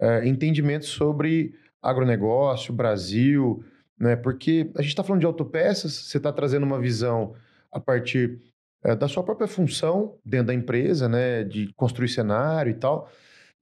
[0.00, 3.62] é, entendimento sobre agronegócio, Brasil,
[3.98, 4.16] né?
[4.16, 7.34] Porque a gente está falando de autopeças, você está trazendo uma visão
[7.70, 8.40] a partir
[8.82, 11.44] é, da sua própria função dentro da empresa, né?
[11.44, 13.10] De construir cenário e tal.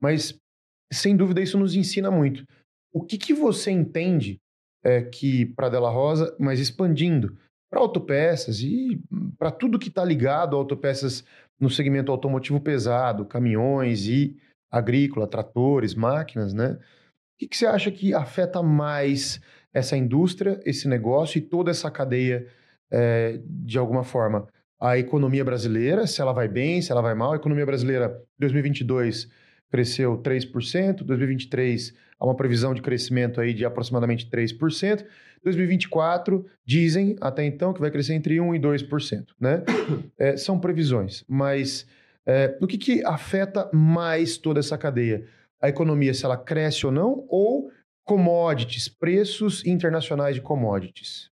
[0.01, 0.41] Mas,
[0.93, 2.45] sem dúvida, isso nos ensina muito.
[2.93, 4.39] O que, que você entende
[4.85, 7.37] é, que para Della Rosa, mas expandindo
[7.71, 9.01] para autopeças e
[9.39, 11.25] para tudo que está ligado a autopeças
[11.59, 14.37] no segmento automotivo pesado, caminhões e
[14.71, 16.79] agrícola, tratores, máquinas, né?
[17.43, 19.41] que, que você acha que afeta mais
[19.73, 22.47] essa indústria, esse negócio e toda essa cadeia
[22.91, 24.47] é, de alguma forma?
[24.81, 27.33] A economia brasileira, se ela vai bem, se ela vai mal.
[27.33, 29.29] A economia brasileira, 2022,
[29.73, 35.05] cresceu 3%, 2023 há uma previsão de crescimento aí de aproximadamente 3%.
[35.43, 39.65] 2024 dizem até então que vai crescer entre 1 e 2%, né?
[40.17, 41.85] É, são previsões, mas
[42.25, 45.27] é, o que, que afeta mais toda essa cadeia?
[45.63, 47.71] a economia se ela cresce ou não, ou
[48.05, 51.31] commodities, preços internacionais de commodities?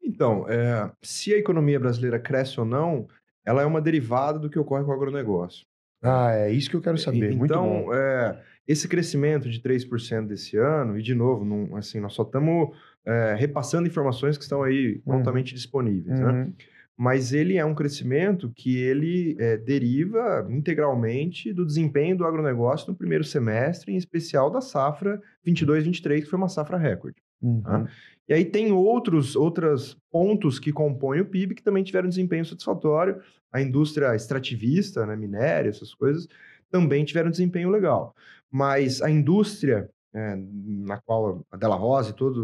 [0.00, 3.08] Então, é, se a economia brasileira cresce ou não,
[3.44, 5.66] ela é uma derivada do que ocorre com o agronegócio.
[6.02, 7.32] Ah, é isso que eu quero saber.
[7.32, 12.22] Então, é, esse crescimento de 3% desse ano, e de novo, não, assim, nós só
[12.22, 15.00] estamos é, repassando informações que estão aí uhum.
[15.14, 16.18] prontamente disponíveis.
[16.18, 16.26] Né?
[16.26, 16.32] Uhum.
[16.32, 16.52] Né?
[16.96, 22.96] mas ele é um crescimento que ele é, deriva integralmente do desempenho do agronegócio no
[22.96, 27.16] primeiro semestre, em especial da safra 22-23, que foi uma safra recorde.
[27.42, 27.48] Tá?
[27.48, 27.62] Uhum.
[27.62, 27.90] Tá?
[28.28, 33.20] E aí tem outros, outros pontos que compõem o PIB que também tiveram desempenho satisfatório.
[33.52, 36.26] A indústria extrativista, né, minério, essas coisas,
[36.70, 38.14] também tiveram desempenho legal.
[38.50, 42.38] Mas a indústria é, na qual a Della Rosa e todas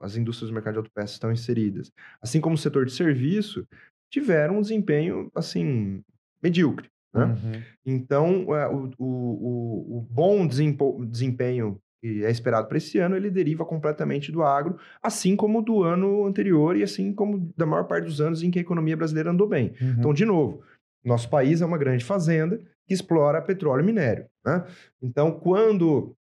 [0.00, 3.66] as indústrias do mercado de autopeças estão inseridas, assim como o setor de serviço,
[4.10, 6.02] tiveram um desempenho, assim,
[6.42, 6.88] medíocre.
[7.14, 7.24] Né?
[7.24, 7.62] Uhum.
[7.84, 13.64] Então, é, o, o, o, bom desempenho que é esperado para esse ano, ele deriva
[13.64, 18.20] completamente do agro, assim como do ano anterior e assim como da maior parte dos
[18.20, 19.72] anos em que a economia brasileira andou bem.
[19.80, 19.94] Uhum.
[19.98, 20.62] Então, de novo,
[21.04, 24.26] nosso país é uma grande fazenda que explora petróleo e minério.
[24.44, 24.64] Né?
[25.02, 26.16] Então, quando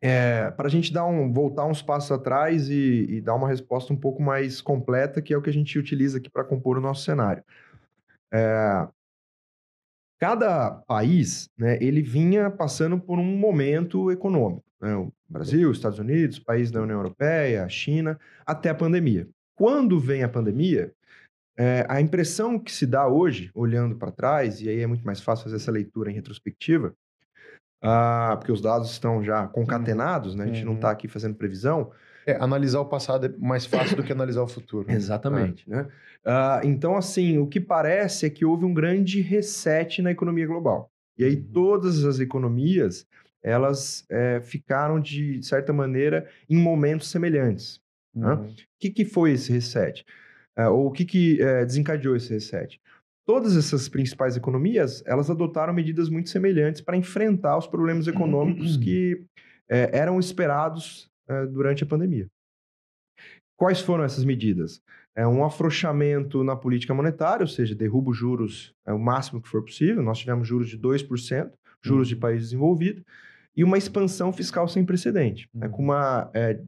[0.00, 3.92] é, para a gente dar um, voltar uns passos atrás e, e, dar uma resposta
[3.92, 6.80] um pouco mais completa, que é o que a gente utiliza aqui para compor o
[6.80, 7.42] nosso cenário.
[8.32, 8.88] É,
[10.20, 14.67] cada país, né, ele vinha passando por um momento econômico.
[14.80, 14.94] Né?
[14.94, 19.28] o Brasil, Estados Unidos, países da União Europeia, a China, até a pandemia.
[19.56, 20.92] Quando vem a pandemia,
[21.56, 25.20] é, a impressão que se dá hoje, olhando para trás, e aí é muito mais
[25.20, 26.94] fácil fazer essa leitura em retrospectiva,
[27.82, 30.44] ah, porque os dados estão já concatenados, né?
[30.44, 30.70] A gente uhum.
[30.70, 31.92] não está aqui fazendo previsão.
[32.26, 34.90] É, analisar o passado é mais fácil do que analisar o futuro.
[34.90, 35.64] Exatamente.
[35.70, 35.76] É.
[35.76, 35.88] Né?
[36.26, 40.90] Uh, então, assim, o que parece é que houve um grande reset na economia global.
[41.16, 41.48] E aí uhum.
[41.52, 43.06] todas as economias,
[43.42, 47.80] elas é, ficaram, de certa maneira, em momentos semelhantes.
[48.14, 48.32] Né?
[48.32, 48.42] Uhum.
[48.42, 48.50] Né?
[48.50, 50.04] O que, que foi esse reset?
[50.58, 52.80] Uh, ou o que, que é, desencadeou esse reset?
[53.24, 58.82] Todas essas principais economias, elas adotaram medidas muito semelhantes para enfrentar os problemas econômicos uhum.
[58.82, 59.24] que
[59.68, 62.26] é, eram esperados é, durante a pandemia.
[63.56, 64.80] Quais foram essas medidas?
[65.14, 69.48] É um afrouxamento na política monetária, ou seja, derruba os juros é, o máximo que
[69.48, 70.02] for possível.
[70.02, 72.14] Nós tivemos juros de 2%, juros uhum.
[72.14, 73.04] de país desenvolvido,
[73.56, 75.72] e uma expansão fiscal sem precedente, né, uhum.
[75.72, 76.60] com uma, é,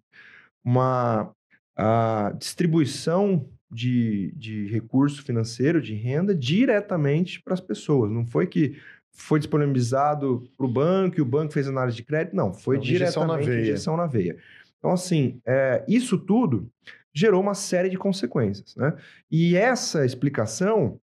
[0.64, 1.33] uma
[1.77, 8.11] a distribuição de, de recurso financeiro, de renda, diretamente para as pessoas.
[8.11, 8.77] Não foi que
[9.12, 12.35] foi disponibilizado para o banco e o banco fez análise de crédito.
[12.35, 14.37] Não, foi Não, diretamente injeção na veia.
[14.79, 16.70] Então, assim, é, isso tudo
[17.12, 18.75] gerou uma série de consequências.
[18.77, 18.94] Né?
[19.31, 20.99] E essa explicação,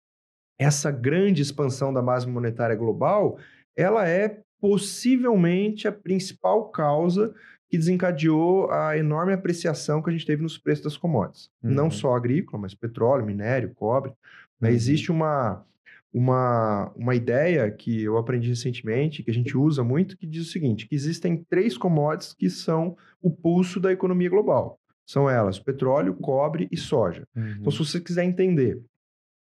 [0.57, 3.37] essa grande expansão da base monetária global,
[3.75, 7.33] ela é possivelmente a principal causa
[7.69, 11.49] que desencadeou a enorme apreciação que a gente teve nos preços das commodities.
[11.63, 11.71] Uhum.
[11.71, 14.11] Não só agrícola, mas petróleo, minério, cobre.
[14.59, 14.69] Né?
[14.69, 14.75] Uhum.
[14.75, 15.65] Existe uma,
[16.13, 20.51] uma, uma ideia que eu aprendi recentemente, que a gente usa muito, que diz o
[20.51, 24.79] seguinte, que existem três commodities que são o pulso da economia global.
[25.05, 27.27] São elas petróleo, cobre e soja.
[27.35, 27.57] Uhum.
[27.59, 28.81] Então, se você quiser entender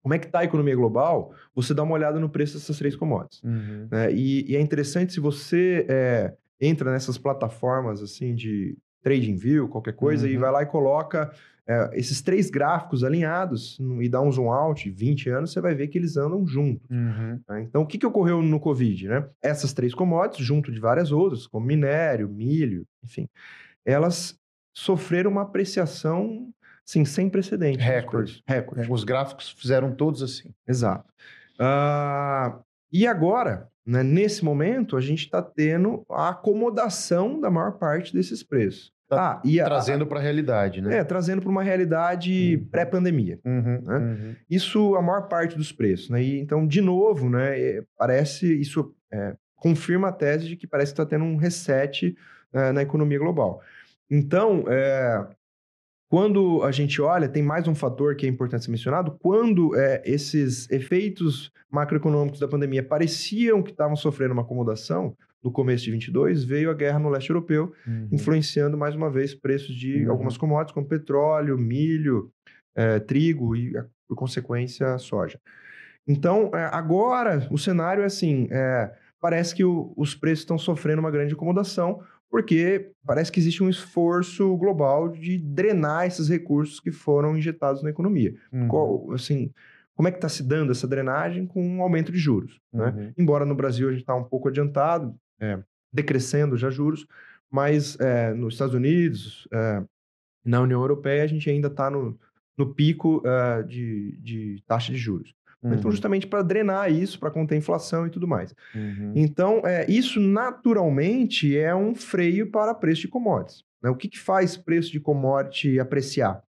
[0.01, 2.95] como é que está a economia global, você dá uma olhada no preço dessas três
[2.95, 3.43] commodities.
[3.43, 3.87] Uhum.
[3.91, 4.11] Né?
[4.13, 9.93] E, e, é interessante se você é, entra nessas plataformas assim de trading view, qualquer
[9.93, 10.33] coisa, uhum.
[10.33, 11.31] e vai lá e coloca
[11.67, 15.87] é, esses três gráficos alinhados e dá um zoom out, 20 anos, você vai ver
[15.87, 16.89] que eles andam juntos.
[16.89, 17.39] Uhum.
[17.47, 17.61] Né?
[17.61, 19.07] Então, o que, que ocorreu no Covid?
[19.07, 19.27] Né?
[19.41, 23.29] Essas três commodities, junto de várias outras, como minério, milho, enfim,
[23.85, 24.35] elas
[24.73, 26.49] sofreram uma apreciação
[26.89, 27.85] sim, sem precedentes.
[27.85, 28.43] Recorde.
[28.47, 28.91] Recorde.
[28.91, 30.51] Os gráficos fizeram todos assim.
[30.67, 31.05] Exato.
[31.59, 38.13] Uh, e agora, né, nesse momento, a gente está tendo a acomodação da maior parte
[38.13, 38.91] desses preços.
[39.07, 40.97] Tá ah, e trazendo para a realidade, né?
[40.97, 42.67] É, trazendo para uma realidade uhum.
[42.69, 43.39] pré-pandemia.
[43.43, 43.97] Uhum, né?
[43.97, 44.35] uhum.
[44.47, 46.21] Isso a maior parte dos preços, né?
[46.21, 47.59] E, então, de novo, né?
[47.59, 52.15] É, parece isso é, confirma a tese de que parece que está tendo um reset
[52.53, 53.61] é, na economia global.
[54.11, 55.27] Então, é,
[56.09, 59.15] quando a gente olha, tem mais um fator que é importante ser mencionado.
[59.19, 65.85] Quando é, esses efeitos macroeconômicos da pandemia pareciam que estavam sofrendo uma acomodação, no começo
[65.85, 68.09] de 22, veio a guerra no leste europeu, uhum.
[68.11, 70.11] influenciando mais uma vez preços de uhum.
[70.11, 72.31] algumas commodities, como petróleo, milho,
[72.75, 73.71] é, trigo e,
[74.07, 75.39] por consequência, soja.
[76.07, 78.91] Então, é, agora o cenário é assim: é,
[79.21, 83.69] parece que o, os preços estão sofrendo uma grande acomodação, porque parece que existe um
[83.69, 88.35] esforço global de drenar esses recursos que foram injetados na economia.
[88.51, 88.67] Uhum.
[88.67, 89.51] Qual, assim,
[89.95, 92.59] como é que está se dando essa drenagem com um aumento de juros?
[92.71, 92.85] Né?
[92.85, 92.91] Uhum.
[92.91, 93.13] Né?
[93.17, 95.59] Embora no Brasil a gente está um pouco adiantado, é,
[95.91, 97.07] decrescendo já juros,
[97.49, 99.83] mas é, nos Estados Unidos, é,
[100.45, 102.17] na União Europeia, a gente ainda está no,
[102.55, 105.33] no pico é, de, de taxa de juros.
[105.59, 105.79] Então, uhum.
[105.79, 108.53] Então, justamente para drenar isso, para conter inflação e tudo mais.
[108.73, 109.11] Uhum.
[109.15, 113.63] Então, é, isso naturalmente é um freio para preço de commodities.
[113.81, 113.89] Né?
[113.89, 116.41] O que, que faz preço de commodity apreciar?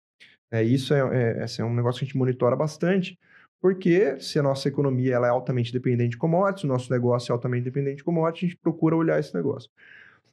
[0.51, 3.17] É, isso é, é, é um negócio que a gente monitora bastante,
[3.61, 7.33] porque se a nossa economia ela é altamente dependente de commodities, o nosso negócio é
[7.33, 9.69] altamente dependente de commodities, a gente procura olhar esse negócio.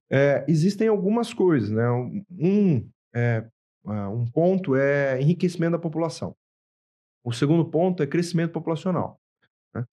[0.08, 1.90] É, existem algumas coisas, né?
[1.90, 3.44] Um, é,
[3.84, 6.34] um ponto é enriquecimento da população.
[7.26, 9.20] O segundo ponto é crescimento populacional.
[9.74, 9.84] Né?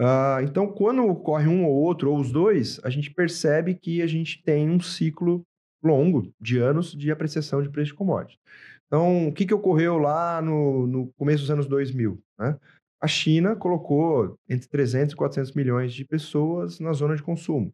[0.00, 4.08] Uh, então, quando ocorre um ou outro, ou os dois, a gente percebe que a
[4.08, 5.46] gente tem um ciclo
[5.80, 8.40] longo de anos de apreciação de preço de commodities.
[8.88, 12.20] Então, o que, que ocorreu lá no, no começo dos anos 2000?
[12.40, 12.58] Né?
[13.00, 17.72] A China colocou entre 300 e 400 milhões de pessoas na zona de consumo.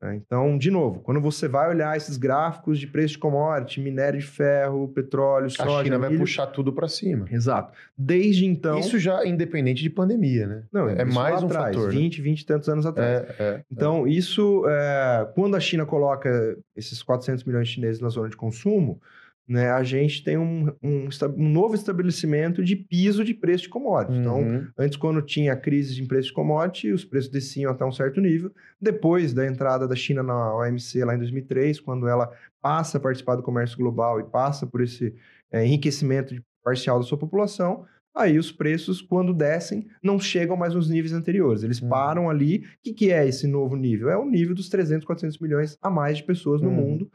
[0.00, 0.16] Né?
[0.16, 4.26] Então, de novo, quando você vai olhar esses gráficos de preço de commodity, minério de
[4.26, 5.80] ferro, petróleo, soja...
[5.80, 6.20] A China vai milho...
[6.20, 7.26] puxar tudo para cima.
[7.30, 7.72] Exato.
[7.96, 8.78] Desde então...
[8.78, 10.62] Isso já é independente de pandemia, né?
[10.72, 11.90] Não, é mais um atrás, fator.
[11.90, 12.24] 20, né?
[12.24, 13.10] 20 e tantos anos atrás.
[13.10, 14.10] É, é, então, é.
[14.10, 14.64] isso...
[14.68, 15.28] É...
[15.34, 19.00] Quando a China coloca esses 400 milhões de chineses na zona de consumo,
[19.48, 24.18] né, a gente tem um, um, um, novo estabelecimento de piso de preço de commodities.
[24.18, 24.56] Então, uhum.
[24.56, 28.20] Então, antes, quando tinha crise de preço de commodity, os preços desciam até um certo
[28.20, 28.50] nível.
[28.80, 32.28] Depois da entrada da China na OMC, lá em 2003, quando ela
[32.60, 35.14] passa a participar do comércio global e passa por esse
[35.52, 40.90] é, enriquecimento parcial da sua população, aí os preços, quando descem, não chegam mais nos
[40.90, 41.62] níveis anteriores.
[41.62, 41.88] Eles uhum.
[41.88, 42.58] param ali.
[42.58, 44.10] O que, que, é esse novo nível?
[44.10, 46.74] É o nível dos 300, 400 milhões a mais de pessoas no uhum.
[46.74, 47.10] mundo,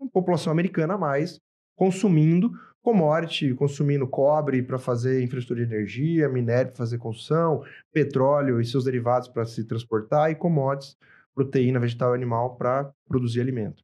[0.00, 1.40] uma população americana a mais
[1.76, 2.50] consumindo
[2.82, 7.62] commodity, consumindo cobre para fazer infraestrutura de energia, minério para fazer construção,
[7.92, 10.96] petróleo e seus derivados para se transportar e commodities,
[11.34, 13.82] proteína vegetal e animal para produzir alimento.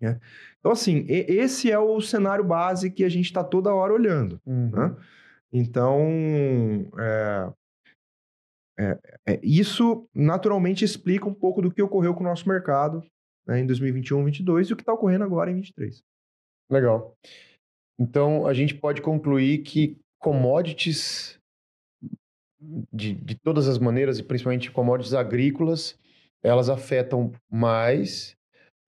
[0.00, 0.18] Né?
[0.58, 4.40] Então, assim, esse é o cenário base que a gente está toda hora olhando.
[4.46, 4.70] Uhum.
[4.70, 4.96] Né?
[5.52, 6.08] Então,
[6.98, 7.52] é,
[8.78, 13.04] é, é, isso naturalmente explica um pouco do que ocorreu com o nosso mercado
[13.46, 16.02] né, em 2021, 2022 e o que está ocorrendo agora em 2023.
[16.70, 17.14] Legal.
[17.98, 21.38] Então, a gente pode concluir que commodities,
[22.92, 25.98] de, de todas as maneiras, e principalmente commodities agrícolas,
[26.42, 28.36] elas afetam mais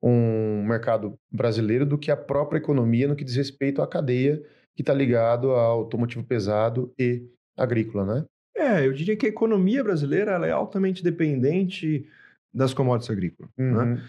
[0.03, 4.43] um mercado brasileiro do que a própria economia no que diz respeito à cadeia
[4.75, 8.25] que está ligado ao automotivo pesado e agrícola, né?
[8.57, 12.07] É, eu diria que a economia brasileira é altamente dependente
[12.53, 13.51] das commodities agrícolas.
[13.57, 13.65] Né?
[13.65, 13.95] Uhum.
[13.95, 14.03] Né?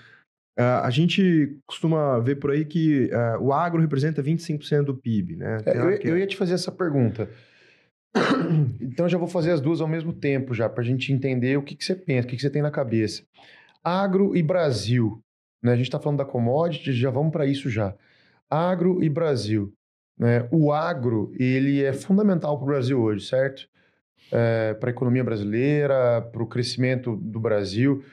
[0.60, 5.36] Uh, a gente costuma ver por aí que uh, o agro representa 25% do PIB,
[5.38, 5.58] né?
[5.66, 7.28] É, eu, eu, ia te fazer essa pergunta.
[8.80, 11.64] então, já vou fazer as duas ao mesmo tempo, já, para a gente entender o
[11.64, 13.24] que, que você pensa, o que, que você tem na cabeça.
[13.84, 15.20] Agro e Brasil.
[15.62, 15.72] Né?
[15.72, 17.96] A gente está falando da commodity, já vamos para isso já.
[18.48, 19.74] Agro e Brasil.
[20.20, 20.48] Né?
[20.52, 23.68] O agro, ele é fundamental para o Brasil hoje, certo?
[24.32, 28.04] É, para a economia brasileira, para o crescimento do Brasil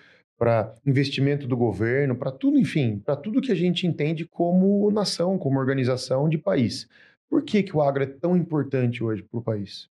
[0.40, 5.37] para investimento do governo, para tudo, enfim, para tudo que a gente entende como nação,
[5.37, 6.88] como organização de país.
[7.29, 9.90] Por que, que o agro é tão importante hoje para o país?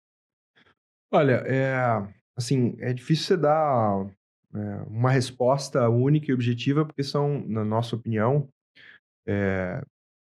[1.11, 1.75] Olha, é,
[2.35, 4.07] assim, é difícil você dar
[4.55, 8.49] é, uma resposta única e objetiva, porque são, na nossa opinião,
[9.27, 9.79] é,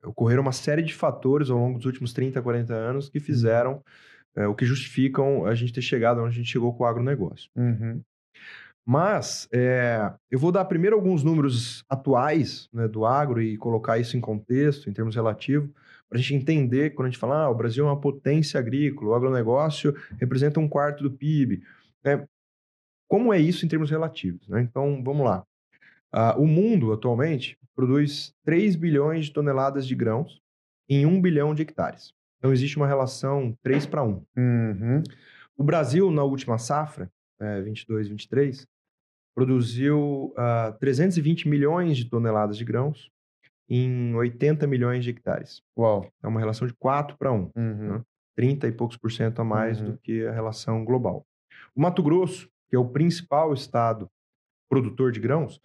[0.04, 3.24] ocorreram uma série de fatores ao longo dos últimos 30, 40 anos que uhum.
[3.24, 3.84] fizeram
[4.36, 7.50] é, o que justificam a gente ter chegado onde a gente chegou com o agronegócio.
[7.56, 8.02] Uhum.
[8.86, 14.17] Mas é, eu vou dar primeiro alguns números atuais né, do agro e colocar isso
[14.17, 15.70] em contexto, em termos relativos,
[16.10, 19.12] para a gente entender quando a gente fala ah, o Brasil é uma potência agrícola,
[19.12, 21.63] o agronegócio representa um quarto do PIB.
[22.04, 22.28] Né?
[23.08, 24.48] Como é isso em termos relativos?
[24.48, 24.62] Né?
[24.62, 25.46] Então, vamos lá.
[26.13, 30.41] Uh, o mundo, atualmente, produz 3 bilhões de toneladas de grãos
[30.89, 32.13] em 1 bilhão de hectares.
[32.38, 34.26] Então, existe uma relação 3 para 1.
[34.36, 35.04] Uhum.
[35.56, 37.10] O Brasil, na última safra,
[37.41, 38.67] é, 22, 23,
[39.36, 43.10] produziu uh, ah, 320 milhões de toneladas de grãos
[43.69, 45.62] em 80 milhões de hectares.
[45.77, 46.12] Uau!
[46.21, 47.51] É uma relação de 4 para 1.
[47.56, 47.97] Uhum.
[47.97, 48.01] Né?
[48.36, 49.91] 30 e poucos por cento a mais uhum.
[49.91, 51.25] do que a relação global.
[51.75, 54.10] O Mato Grosso, que é o principal estado
[54.69, 55.60] produtor de grãos,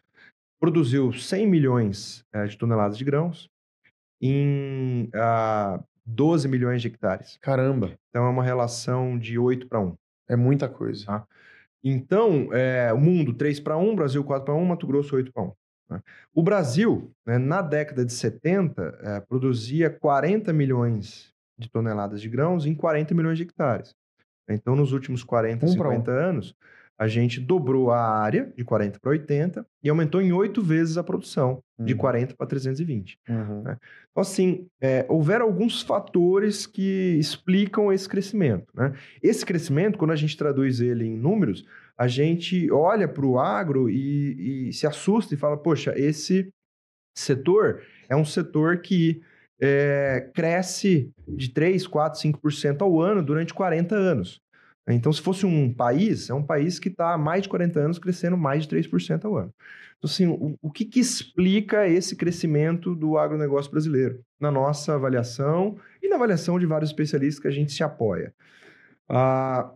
[0.60, 3.48] produziu 100 milhões uh, de toneladas de grãos
[4.20, 7.36] em uh, ah, 12 milhões de hectares.
[7.40, 7.98] Caramba!
[8.08, 9.96] Então é uma relação de 8 para 1.
[10.28, 11.06] É muita coisa.
[11.06, 11.26] Tá?
[11.82, 15.42] Então, é, o mundo 3 para 1, Brasil 4 para 1, Mato Grosso 8 para
[15.44, 15.52] 1.
[15.90, 16.00] Né?
[16.34, 22.66] O Brasil, né, na década de 70, é, produzia 40 milhões de toneladas de grãos
[22.66, 23.94] em 40 milhões de hectares.
[24.48, 26.54] Então, nos últimos 40, um 50 anos,
[26.98, 31.04] a gente dobrou a área de 40 para 80 e aumentou em oito vezes a
[31.04, 31.84] produção, uhum.
[31.84, 33.18] de 40 para 320.
[33.28, 33.62] Uhum.
[33.62, 33.76] Né?
[34.10, 38.66] Então, assim, é, houveram alguns fatores que explicam esse crescimento.
[38.74, 38.94] Né?
[39.22, 41.66] Esse crescimento, quando a gente traduz ele em números,
[41.98, 46.48] a gente olha para o agro e, e, se assusta e fala: poxa, esse
[47.16, 49.22] setor é um setor que
[49.60, 54.40] é, cresce de 3, 4, 5% ao ano durante 40 anos.
[54.88, 57.98] Então, se fosse um país, é um país que está há mais de 40 anos
[57.98, 59.52] crescendo mais de 3% ao ano.
[59.98, 64.20] Então, assim, o, o que, que, explica esse crescimento do agronegócio brasileiro?
[64.40, 68.32] Na nossa avaliação e na avaliação de vários especialistas que a gente se apoia.
[69.08, 69.72] Ah,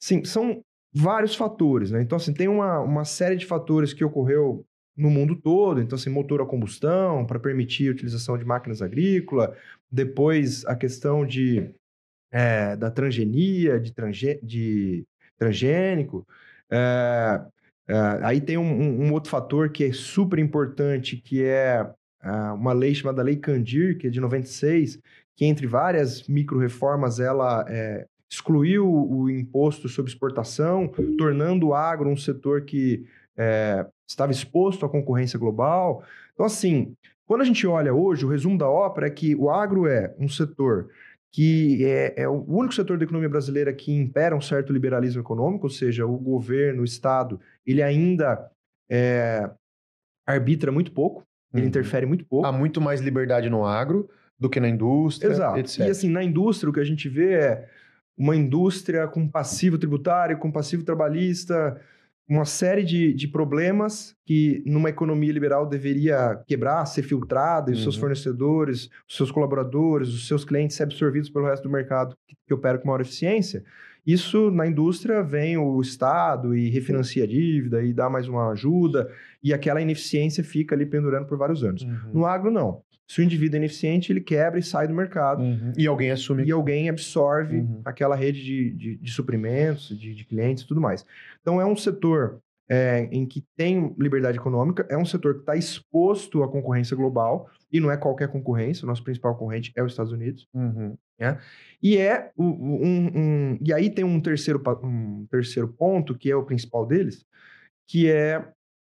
[0.00, 0.62] sim, são
[0.94, 2.00] vários fatores, né?
[2.00, 4.64] Então, assim, tem uma, uma série de fatores que ocorreu
[4.96, 9.56] no mundo todo, então, assim, motor a combustão para permitir a utilização de máquinas agrícolas,
[9.90, 11.74] depois a questão de
[12.32, 15.04] é, da transgenia, de, transge, de
[15.38, 16.26] transgênico.
[16.70, 17.42] É,
[17.86, 21.86] é, aí tem um, um, outro fator que é super importante, que é
[22.54, 25.00] uma lei chamada Lei Candir, que é de 96,
[25.36, 27.66] que entre várias micro-reformas ela
[28.30, 30.86] excluiu o imposto sobre exportação,
[31.18, 33.04] tornando o agro um setor que
[34.06, 36.04] estava exposto à concorrência global.
[36.32, 36.94] Então, assim,
[37.26, 40.28] quando a gente olha hoje, o resumo da ópera é que o agro é um
[40.28, 40.90] setor
[41.32, 45.66] que é, é, o único setor da economia brasileira que impera um certo liberalismo econômico,
[45.66, 48.50] ou seja, o governo, o Estado, ele ainda
[48.90, 49.50] é,
[50.26, 51.24] arbitra muito pouco,
[51.54, 51.68] ele uhum.
[51.68, 52.46] interfere muito pouco.
[52.46, 55.58] Há muito mais liberdade no agro do que na indústria, Exato.
[55.58, 55.78] etc.
[55.78, 57.68] E assim, na indústria, o que a gente vê é
[58.16, 61.80] uma indústria com passivo tributário, com passivo trabalhista,
[62.28, 67.82] uma série de, de problemas que numa economia liberal deveria quebrar, ser filtrada, e os
[67.82, 68.00] seus uhum.
[68.00, 72.54] fornecedores, os seus colaboradores, os seus clientes ser absorvidos pelo resto do mercado que, que
[72.54, 73.64] opera com maior eficiência.
[74.06, 79.10] Isso na indústria vem o Estado e refinancia a dívida e dá mais uma ajuda,
[79.42, 81.82] e aquela ineficiência fica ali pendurando por vários anos.
[81.82, 82.10] Uhum.
[82.12, 82.82] No agro, não.
[83.12, 85.42] Se o indivíduo é ineficiente, ele quebra e sai do mercado.
[85.42, 85.74] Uhum.
[85.76, 86.44] E alguém assume.
[86.44, 87.82] E alguém absorve uhum.
[87.84, 91.04] aquela rede de, de, de suprimentos, de, de, clientes e tudo mais.
[91.42, 92.40] Então, é um setor
[92.70, 97.50] é, em que tem liberdade econômica, é um setor que está exposto à concorrência global,
[97.70, 100.48] e não é qualquer concorrência, o nosso principal concorrente é os Estados Unidos.
[100.54, 100.96] Uhum.
[101.20, 101.38] Né?
[101.82, 106.46] E é um, um, E aí tem um terceiro, um terceiro ponto, que é o
[106.46, 107.26] principal deles,
[107.86, 108.42] que é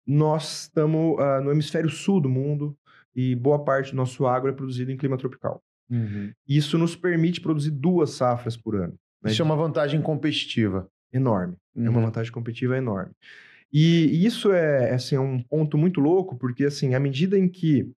[0.06, 2.76] nós estamos uh, no hemisfério sul do mundo,
[3.14, 5.62] e boa parte do nosso agro é produzido em clima tropical.
[5.90, 6.32] Uhum.
[6.48, 8.94] Isso nos permite produzir duas safras por ano.
[9.22, 9.30] Né?
[9.30, 10.88] Isso é uma vantagem competitiva.
[11.12, 11.56] Enorme.
[11.74, 11.86] Uhum.
[11.86, 12.06] É uma uhum.
[12.06, 13.12] vantagem competitiva enorme.
[13.72, 17.90] E isso é, assim, é um ponto muito louco, porque assim, à medida em que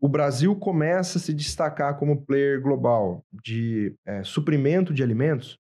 [0.00, 5.58] o Brasil começa a se destacar como player global de é, suprimento de alimentos,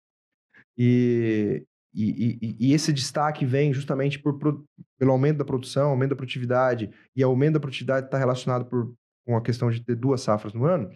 [0.77, 1.65] e,
[1.95, 4.65] e, e, e, esse destaque vem justamente por, por,
[4.99, 8.93] pelo aumento da produção, aumento da produtividade, e aumento da produtividade está relacionado por,
[9.25, 10.91] com a questão de ter duas safras no ano,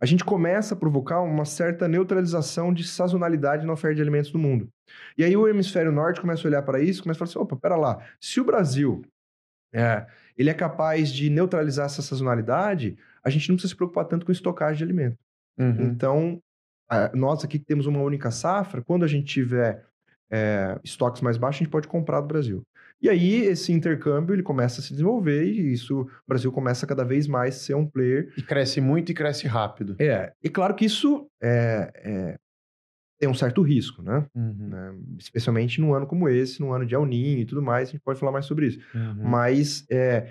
[0.00, 4.38] a gente começa a provocar uma certa neutralização de sazonalidade na oferta de alimentos do
[4.38, 4.68] mundo.
[5.16, 7.56] E aí o hemisfério norte começa a olhar para isso, começa a falar assim, opa,
[7.56, 9.02] pera lá, se o Brasil
[9.72, 14.24] é, ele é capaz de neutralizar essa sazonalidade, a gente não precisa se preocupar tanto
[14.24, 15.18] com estocagem de alimento.
[15.58, 15.82] Uhum.
[15.82, 16.42] Então,
[17.14, 19.84] nós aqui que temos uma única safra, quando a gente tiver
[20.30, 22.62] é, estoques mais baixos, a gente pode comprar do Brasil.
[23.02, 27.02] E aí esse intercâmbio ele começa a se desenvolver e isso o Brasil começa cada
[27.02, 28.32] vez mais a ser um player.
[28.36, 29.96] E cresce muito e cresce rápido.
[29.98, 32.38] É, e claro que isso é, é
[33.18, 34.26] tem um certo risco, né?
[34.34, 34.68] Uhum.
[34.68, 34.94] né?
[35.18, 38.00] Especialmente num ano como esse, num ano de El Niño e tudo mais, a gente
[38.00, 38.80] pode falar mais sobre isso.
[38.94, 39.28] Uhum.
[39.28, 40.30] Mas é,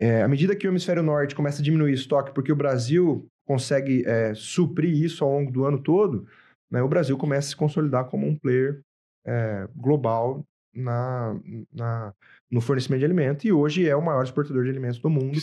[0.00, 3.28] é, à medida que o hemisfério norte começa a diminuir o estoque, porque o Brasil
[3.46, 6.26] consegue é, suprir isso ao longo do ano todo,
[6.68, 8.80] né, o Brasil começa a se consolidar como um player
[9.26, 11.34] é, global na,
[11.72, 12.14] na,
[12.50, 15.38] no fornecimento de alimentos e hoje é o maior exportador de alimentos do mundo,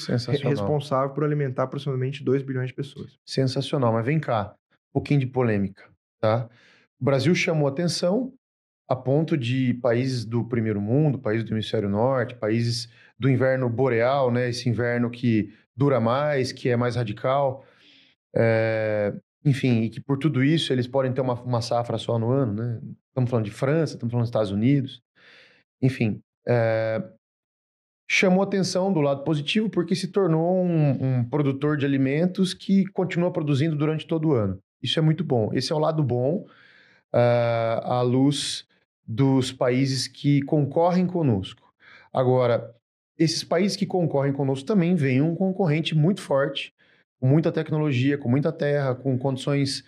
[0.49, 3.17] responsável por alimentar aproximadamente 2 bilhões de pessoas.
[3.25, 4.55] Sensacional, mas vem cá,
[4.89, 5.83] um pouquinho de polêmica,
[6.21, 6.47] tá?
[6.99, 8.33] O Brasil chamou atenção
[8.87, 14.31] a ponto de países do primeiro mundo, países do hemisfério norte, países do inverno boreal,
[14.31, 14.49] né?
[14.49, 17.65] Esse inverno que dura mais, que é mais radical,
[18.35, 19.13] é,
[19.45, 22.53] enfim, e que por tudo isso eles podem ter uma, uma safra só no ano,
[22.53, 22.81] né?
[23.09, 25.01] Estamos falando de França, estamos falando dos Estados Unidos.
[25.81, 27.03] Enfim, é,
[28.09, 33.31] chamou atenção do lado positivo porque se tornou um, um, produtor de alimentos que continua
[33.31, 34.59] produzindo durante todo o ano.
[34.81, 35.49] Isso é muito bom.
[35.53, 36.45] Esse é o lado bom
[37.13, 38.65] uh, à luz
[39.05, 41.73] dos países que concorrem conosco.
[42.11, 42.73] Agora,
[43.17, 46.73] esses países que concorrem conosco também vêm um concorrente muito forte
[47.23, 49.85] com muita tecnologia, com muita terra, com condições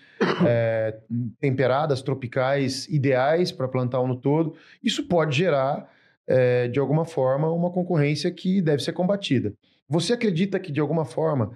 [0.48, 0.98] é,
[1.38, 4.56] temperadas, tropicais, ideais para plantar um no todo.
[4.82, 5.92] Isso pode gerar,
[6.26, 9.54] é, de alguma forma, uma concorrência que deve ser combatida.
[9.90, 11.52] Você acredita que, de alguma forma,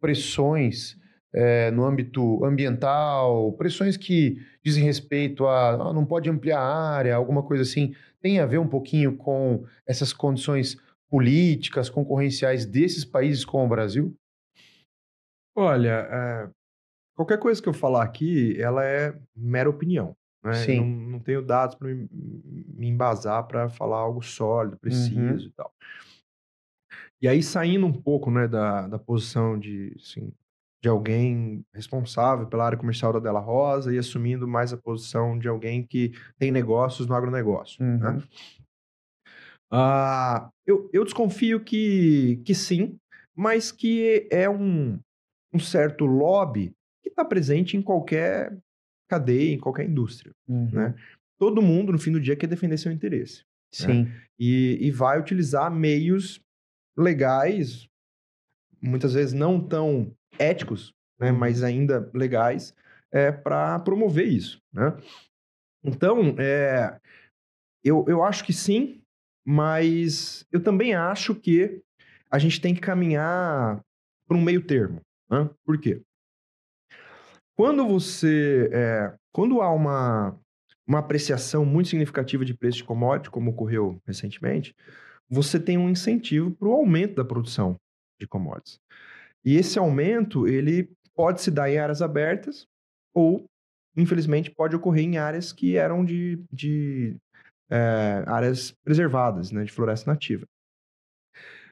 [0.00, 0.96] pressões
[1.34, 7.16] é, no âmbito ambiental, pressões que dizem respeito a ah, não pode ampliar a área,
[7.16, 10.76] alguma coisa assim, tem a ver um pouquinho com essas condições
[11.10, 14.16] políticas, concorrenciais desses países com o Brasil?
[15.56, 16.50] Olha, é,
[17.16, 20.14] qualquer coisa que eu falar aqui, ela é mera opinião.
[20.44, 20.52] Né?
[20.52, 20.80] Sim.
[20.80, 25.48] Não, não, tenho dados para me, me embasar para falar algo sólido, preciso uhum.
[25.48, 25.72] e tal.
[27.20, 30.30] E aí, saindo um pouco né, da, da posição de, assim,
[30.82, 35.48] de alguém responsável pela área comercial da Della Rosa e assumindo mais a posição de
[35.48, 37.82] alguém que tem negócios no agronegócio.
[37.82, 37.94] Né?
[37.94, 38.16] Uhum.
[38.16, 38.22] Né?
[39.72, 42.96] Uh, eu, eu desconfio que, que sim,
[43.34, 45.00] mas que é um,
[45.56, 48.56] um certo lobby que está presente em qualquer
[49.08, 50.32] cadeia, em qualquer indústria.
[50.46, 50.70] Uhum.
[50.70, 50.94] Né?
[51.38, 53.40] Todo mundo, no fim do dia, quer defender seu interesse.
[53.40, 53.44] Né?
[53.72, 54.02] Sim.
[54.04, 54.22] Né?
[54.38, 56.40] E, e vai utilizar meios
[56.96, 57.88] legais,
[58.80, 61.30] muitas vezes não tão éticos, né?
[61.32, 61.38] Uhum.
[61.38, 62.74] mas ainda legais,
[63.10, 64.60] é, para promover isso.
[64.72, 64.96] Né?
[65.82, 66.98] Então, é,
[67.82, 69.00] eu, eu acho que sim,
[69.46, 71.80] mas eu também acho que
[72.30, 73.80] a gente tem que caminhar
[74.26, 75.00] para um meio termo.
[75.30, 75.48] Né?
[75.64, 76.02] Por quê?
[77.56, 78.68] Quando você.
[78.72, 80.38] É, quando há uma,
[80.86, 84.74] uma apreciação muito significativa de preço de commodity, como ocorreu recentemente,
[85.28, 87.76] você tem um incentivo para o aumento da produção
[88.20, 88.78] de commodities.
[89.44, 92.66] E esse aumento, ele pode se dar em áreas abertas
[93.14, 93.44] ou,
[93.96, 97.16] infelizmente, pode ocorrer em áreas que eram de, de
[97.70, 100.46] é, áreas preservadas, né, de floresta nativa.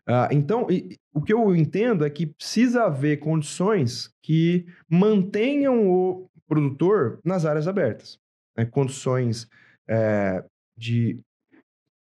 [0.08, 6.28] Uh, então, e, o que eu entendo é que precisa haver condições que mantenham o
[6.46, 8.18] produtor nas áreas abertas.
[8.56, 8.66] Né?
[8.66, 9.48] Condições
[9.88, 10.44] é,
[10.76, 11.20] de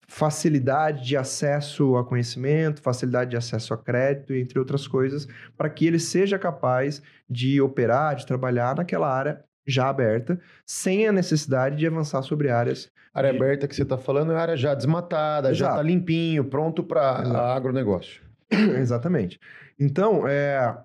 [0.07, 5.27] facilidade de acesso a conhecimento, facilidade de acesso a crédito, entre outras coisas,
[5.57, 11.11] para que ele seja capaz de operar, de trabalhar naquela área já aberta, sem a
[11.11, 12.89] necessidade de avançar sobre áreas.
[13.13, 13.37] área de...
[13.37, 15.55] aberta que você está falando é área já desmatada, Exato.
[15.55, 18.21] já está limpinho, pronto para agronegócio.
[18.79, 19.39] Exatamente.
[19.77, 20.77] Então, é,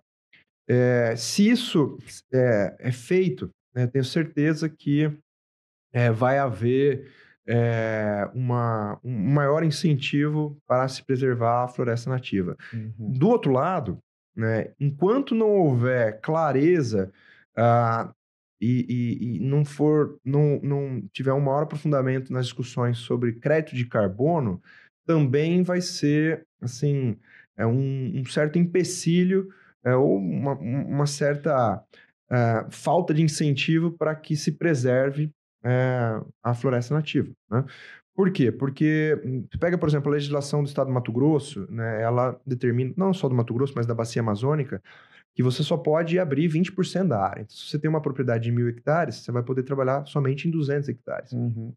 [0.68, 1.96] é, se isso
[2.32, 5.10] é, é feito, né, tenho certeza que
[5.92, 7.10] é, vai haver
[7.46, 12.56] é, uma, um maior incentivo para se preservar a floresta nativa.
[12.72, 12.92] Uhum.
[12.98, 13.98] Do outro lado,
[14.34, 17.12] né, enquanto não houver clareza
[17.56, 18.12] ah,
[18.62, 23.74] e, e, e, não for, não, não tiver um maior aprofundamento nas discussões sobre crédito
[23.74, 24.62] de carbono,
[25.04, 27.16] também vai ser, assim,
[27.56, 29.48] é um, um certo empecilho
[29.84, 31.82] é, ou uma, uma certa
[32.30, 35.28] é, falta de incentivo para que se preserve
[35.64, 37.32] é, a floresta nativa.
[37.50, 37.64] Né?
[38.14, 38.52] Por quê?
[38.52, 42.94] Porque hum, pega, por exemplo, a legislação do estado do Mato Grosso, né, ela determina,
[42.96, 44.80] não só do Mato Grosso, mas da bacia amazônica,
[45.34, 47.42] que você só pode abrir 20% da área.
[47.42, 50.50] Então, se você tem uma propriedade de mil hectares, você vai poder trabalhar somente em
[50.50, 51.32] 200 hectares.
[51.32, 51.72] Uhum.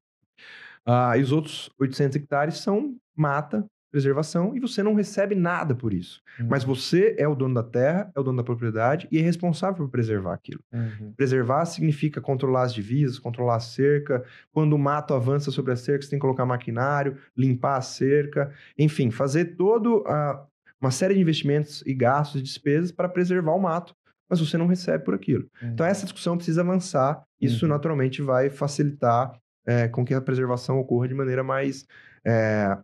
[0.86, 5.94] Ah, e os outros 800 hectares são mata, preservação, e você não recebe nada por
[5.94, 6.22] isso.
[6.38, 6.48] Uhum.
[6.50, 9.78] Mas você é o dono da terra, é o dono da propriedade e é responsável
[9.78, 10.60] por preservar aquilo.
[10.74, 11.14] Uhum.
[11.16, 14.22] Preservar significa controlar as divisas, controlar a cerca.
[14.52, 18.52] Quando o mato avança sobre a cerca, você tem que colocar maquinário, limpar a cerca,
[18.78, 20.46] enfim, fazer todo a
[20.86, 23.96] uma série de investimentos e gastos e despesas para preservar o mato,
[24.30, 25.48] mas você não recebe por aquilo.
[25.62, 25.70] Uhum.
[25.70, 27.24] Então, essa discussão precisa avançar.
[27.40, 27.70] Isso, uhum.
[27.70, 31.86] naturalmente, vai facilitar é, com que a preservação ocorra de maneira mais.
[32.24, 32.78] É,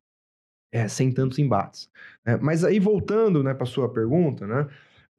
[0.71, 1.89] é, sem tantos embates.
[2.25, 4.67] É, mas aí, voltando né, para a sua pergunta, né,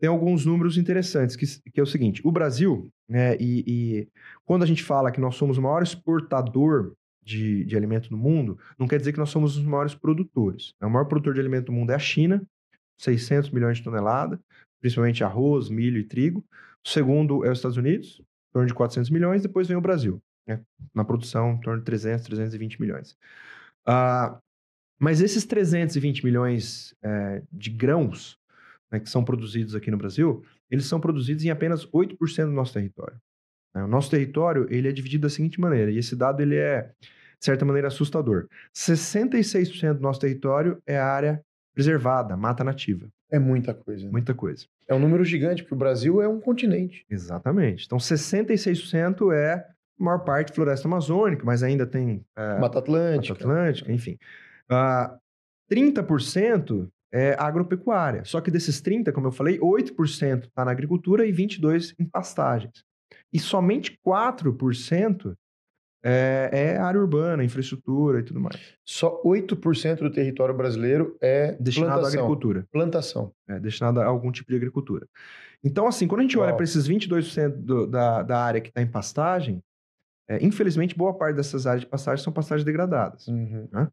[0.01, 4.09] tem alguns números interessantes, que, que é o seguinte: o Brasil, né, e, e,
[4.45, 8.59] quando a gente fala que nós somos o maior exportador de, de alimento no mundo,
[8.79, 10.73] não quer dizer que nós somos os maiores produtores.
[10.83, 12.43] O maior produtor de alimento do mundo é a China,
[13.03, 14.39] 600 milhões de toneladas,
[14.81, 16.45] principalmente arroz, milho e trigo.
[16.85, 19.43] O segundo é os Estados Unidos, em torno de 400 milhões.
[19.43, 20.61] Depois vem o Brasil, né?
[20.95, 23.17] na produção, em torno de 300, 320 milhões.
[23.87, 24.41] Uh,
[25.01, 28.39] mas esses 320 milhões é, de grãos
[28.89, 32.73] né, que são produzidos aqui no Brasil, eles são produzidos em apenas 8% do nosso
[32.73, 33.19] território.
[33.75, 33.83] Né?
[33.83, 37.45] O nosso território ele é dividido da seguinte maneira, e esse dado ele é, de
[37.45, 38.47] certa maneira, assustador.
[38.73, 41.45] 66% do nosso território é área
[41.75, 43.09] preservada, mata nativa.
[43.31, 44.05] É muita coisa.
[44.05, 44.11] Né?
[44.13, 44.67] Muita coisa.
[44.87, 47.05] É um número gigante, porque o Brasil é um continente.
[47.09, 47.87] Exatamente.
[47.87, 49.65] Então, 66% é a
[49.99, 52.25] maior parte floresta amazônica, mas ainda tem...
[52.37, 53.35] É, Mata Atlântica.
[53.35, 54.19] Mata Atlântica, enfim.
[54.71, 55.19] Uh, ah,
[55.71, 58.25] 30% é agropecuária.
[58.25, 62.85] Só que desses 30%, como eu falei, 8% está na agricultura e 22% em pastagens.
[63.33, 65.35] E somente 4%
[66.03, 68.57] é, é, área urbana, infraestrutura e tudo mais.
[68.85, 72.21] Só 8% do território brasileiro é destinado plantação.
[72.21, 72.67] à agricultura.
[72.73, 73.33] Plantação.
[73.49, 75.07] É destinado a algum tipo de agricultura.
[75.63, 78.83] Então, assim, quando a gente olha para esses 22% do, da, da área que está
[78.83, 79.63] em pastagem,
[80.29, 83.29] é, infelizmente, boa parte dessas áreas de pastagem são pastagens degradadas.
[83.29, 83.69] Uhum.
[83.71, 83.89] Né?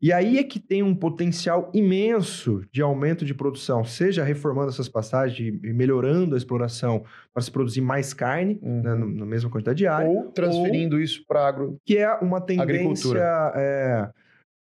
[0.00, 4.88] E aí é que tem um potencial imenso de aumento de produção, seja reformando essas
[4.88, 8.82] passagens e melhorando a exploração para se produzir mais carne uhum.
[8.82, 10.08] né, na mesma quantidade de área.
[10.08, 11.76] Ou transferindo ou, isso para agro.
[11.84, 13.18] Que é uma tendência
[13.56, 14.10] é,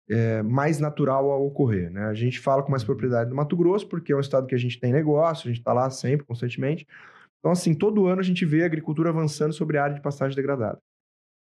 [0.10, 1.92] é, mais natural a ocorrer.
[1.92, 2.06] Né?
[2.06, 2.88] A gente fala com mais uhum.
[2.88, 5.62] propriedade do Mato Grosso, porque é um estado que a gente tem negócio, a gente
[5.62, 6.88] está lá sempre, constantemente.
[7.40, 10.36] Então, assim, todo ano a gente vê a agricultura avançando sobre a área de pastagem
[10.36, 10.80] degradada.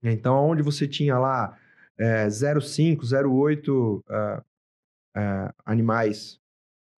[0.04, 1.56] Então, onde você tinha lá
[2.02, 4.42] é, 0,5, 0,8 uh,
[5.16, 6.40] uh, animais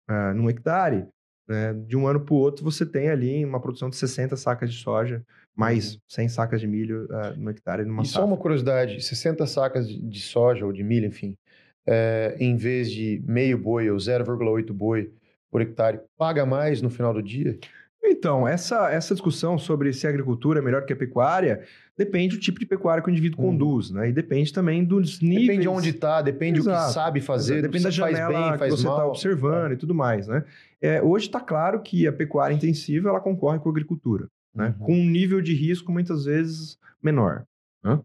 [0.09, 1.07] uh, num hectare,
[1.47, 4.73] né, de um ano para o outro você tem ali uma produção de 60 sacas
[4.73, 5.23] de soja,
[5.55, 6.29] mais 100 uhum.
[6.31, 10.65] sacas de milho uh, no hectare numa E só uma curiosidade, 60 sacas de soja
[10.65, 11.37] ou de milho, enfim,
[11.87, 15.13] é, em vez de meio boi ou 0,8 boi
[15.51, 17.59] por hectare, paga mais no final do dia?
[18.03, 21.63] Então, essa, essa discussão sobre se a agricultura é melhor que a pecuária
[21.97, 23.51] depende do tipo de pecuária que o indivíduo hum.
[23.51, 24.09] conduz, né?
[24.09, 25.47] E depende também dos níveis...
[25.47, 26.83] Depende de onde está, depende Exato.
[26.83, 29.75] do que sabe fazer, depende da janela faz bem, faz que você está observando é.
[29.75, 30.45] e tudo mais, né?
[30.81, 34.75] É, hoje está claro que a pecuária intensiva, ela concorre com a agricultura, né?
[34.79, 34.87] Uhum.
[34.87, 37.45] Com um nível de risco muitas vezes menor,
[37.83, 38.01] né?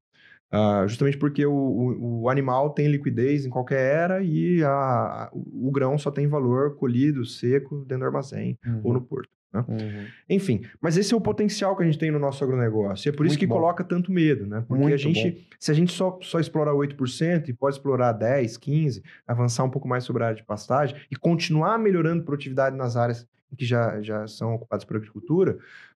[0.51, 5.69] Uh, justamente porque o, o, o, animal tem liquidez em qualquer era e a, o
[5.69, 8.81] grão só tem valor colhido, seco, dentro do armazém uhum.
[8.83, 9.29] ou no porto.
[9.54, 9.66] Né?
[9.68, 10.06] Uhum.
[10.30, 13.08] Enfim, mas esse é o potencial que a gente tem no nosso agronegócio.
[13.08, 13.56] E é por Muito isso que bom.
[13.56, 14.64] coloca tanto medo, né?
[14.68, 15.38] Porque Muito a gente, bom.
[15.60, 19.88] se a gente só, só explora 8% e pode explorar 10, 15, avançar um pouco
[19.88, 23.28] mais sobre a área de pastagem e continuar melhorando produtividade nas áreas
[23.58, 25.58] que já, já são ocupadas por agricultura,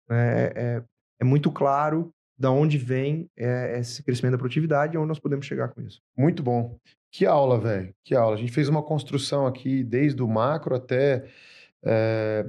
[0.10, 0.84] é, é,
[1.20, 5.45] é muito claro da onde vem é, esse crescimento da produtividade e onde nós podemos
[5.45, 6.00] chegar com isso.
[6.18, 6.78] Muito bom.
[7.12, 7.93] Que aula, velho.
[8.04, 8.36] Que aula.
[8.36, 11.26] A gente fez uma construção aqui, desde o macro até
[11.84, 12.45] é,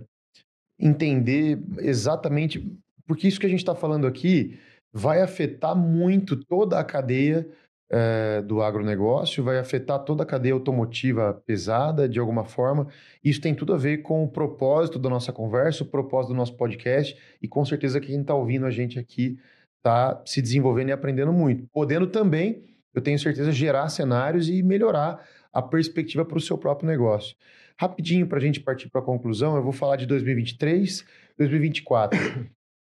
[0.81, 2.67] entender exatamente.
[3.07, 4.59] Porque isso que a gente está falando aqui
[4.93, 7.47] vai afetar muito toda a cadeia
[7.91, 12.87] é, do agronegócio, vai afetar toda a cadeia automotiva pesada, de alguma forma.
[13.23, 16.57] Isso tem tudo a ver com o propósito da nossa conversa, o propósito do nosso
[16.57, 19.39] podcast, e com certeza quem está ouvindo a gente aqui
[19.77, 21.67] está se desenvolvendo e aprendendo muito.
[21.73, 22.63] Podendo também,
[22.95, 27.35] eu tenho certeza, gerar cenários e melhorar a perspectiva para o seu próprio negócio.
[27.81, 31.03] Rapidinho, para a gente partir para a conclusão, eu vou falar de 2023,
[31.39, 32.19] 2024.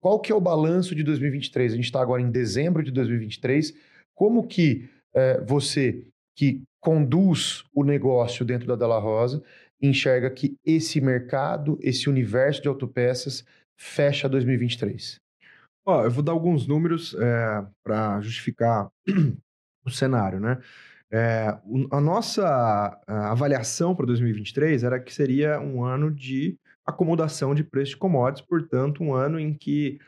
[0.01, 1.75] Qual que é o balanço de 2023?
[1.75, 3.75] A gente está agora em dezembro de 2023.
[4.15, 6.03] Como que é, você,
[6.35, 9.43] que conduz o negócio dentro da Della Rosa,
[9.83, 13.45] enxerga que esse mercado, esse universo de autopeças
[13.79, 15.21] fecha 2023?
[15.85, 18.89] Ó, eu vou dar alguns números é, para justificar
[19.85, 20.59] o cenário, né?
[21.13, 21.57] É,
[21.91, 27.97] a nossa avaliação para 2023 era que seria um ano de acomodação de preço de
[27.97, 30.01] commodities, portanto, um ano em que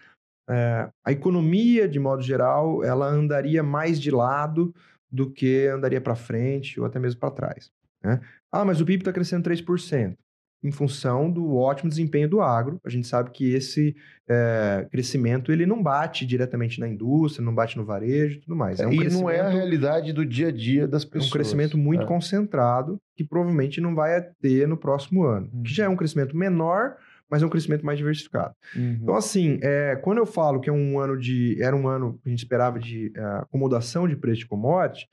[0.48, 4.74] é, a economia, de modo geral, ela andaria mais de lado
[5.10, 7.70] do que andaria para frente ou até mesmo para trás.
[8.02, 8.20] Né?
[8.50, 10.16] Ah, mas o PIB está crescendo 3%
[10.62, 12.80] em função do ótimo desempenho do agro.
[12.84, 13.94] A gente sabe que esse
[14.28, 18.80] é, crescimento ele não bate diretamente na indústria, não bate no varejo e tudo mais.
[18.80, 21.24] É, um e não é a realidade do dia a dia das pessoas.
[21.24, 22.06] É um crescimento muito é.
[22.06, 25.48] concentrado que provavelmente não vai ter no próximo ano.
[25.52, 25.62] Uhum.
[25.62, 26.96] Que já é um crescimento menor,
[27.30, 28.54] mas é um crescimento mais diversificado.
[28.74, 28.98] Uhum.
[29.02, 31.60] Então, assim, é, quando eu falo que é um ano de.
[31.62, 35.08] Era um ano que a gente esperava de é, acomodação de preço de commodity,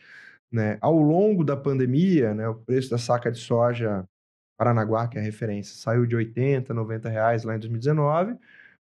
[0.52, 4.06] né, ao longo da pandemia, né, o preço da saca de soja
[4.58, 8.38] Paranaguá, que é a referência, saiu de 80, 90 reais lá em 2019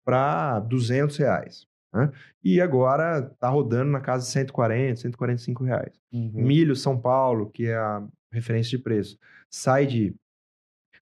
[0.04, 1.66] para 200 reais.
[1.92, 2.10] Né?
[2.42, 5.92] E agora está rodando na casa de 140, 145 reais.
[6.12, 6.30] Uhum.
[6.34, 8.02] Milho São Paulo, que é a
[8.32, 10.14] referência de preço, sai de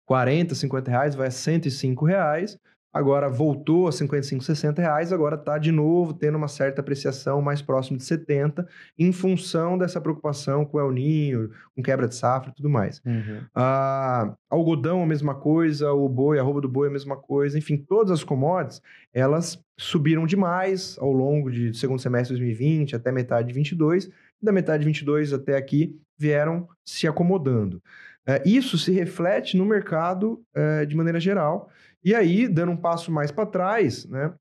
[0.05, 2.59] 40, 50 reais, vai a 105 reais
[2.93, 7.63] agora voltou a 55, 60 reais, agora está de novo tendo uma certa apreciação mais
[7.63, 8.67] próximo de 70,
[8.99, 13.01] em função dessa preocupação com o El Ninho, com quebra de safra e tudo mais.
[13.05, 13.41] Uhum.
[13.55, 17.77] Ah, algodão a mesma coisa, o boi, a roupa do boi a mesma coisa, enfim,
[17.77, 18.83] todas as commodities,
[19.13, 24.11] elas subiram demais ao longo de segundo semestre de 2020 até metade de 22,
[24.43, 27.83] da metade de 22 até aqui vieram se acomodando.
[28.27, 31.71] É, isso se reflete no mercado é, de maneira geral,
[32.05, 34.33] e aí, dando um passo mais para trás, né,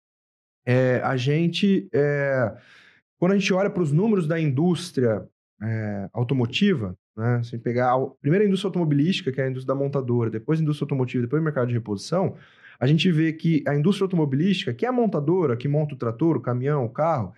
[0.66, 2.56] é, a gente, é,
[3.18, 5.28] quando a gente olha para os números da indústria
[5.62, 10.30] é, automotiva, né, se pegar a primeira indústria automobilística, que é a indústria da montadora,
[10.30, 12.36] depois a indústria automotiva, depois o mercado de reposição,
[12.80, 16.38] a gente vê que a indústria automobilística, que é a montadora, que monta o trator,
[16.38, 17.34] o caminhão, o carro,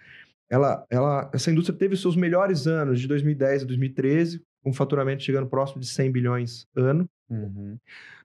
[0.47, 5.47] ela, ela, essa indústria teve seus melhores anos de 2010 a 2013, com faturamento chegando
[5.47, 7.09] próximo de 100 bilhões ano.
[7.33, 7.77] Uhum.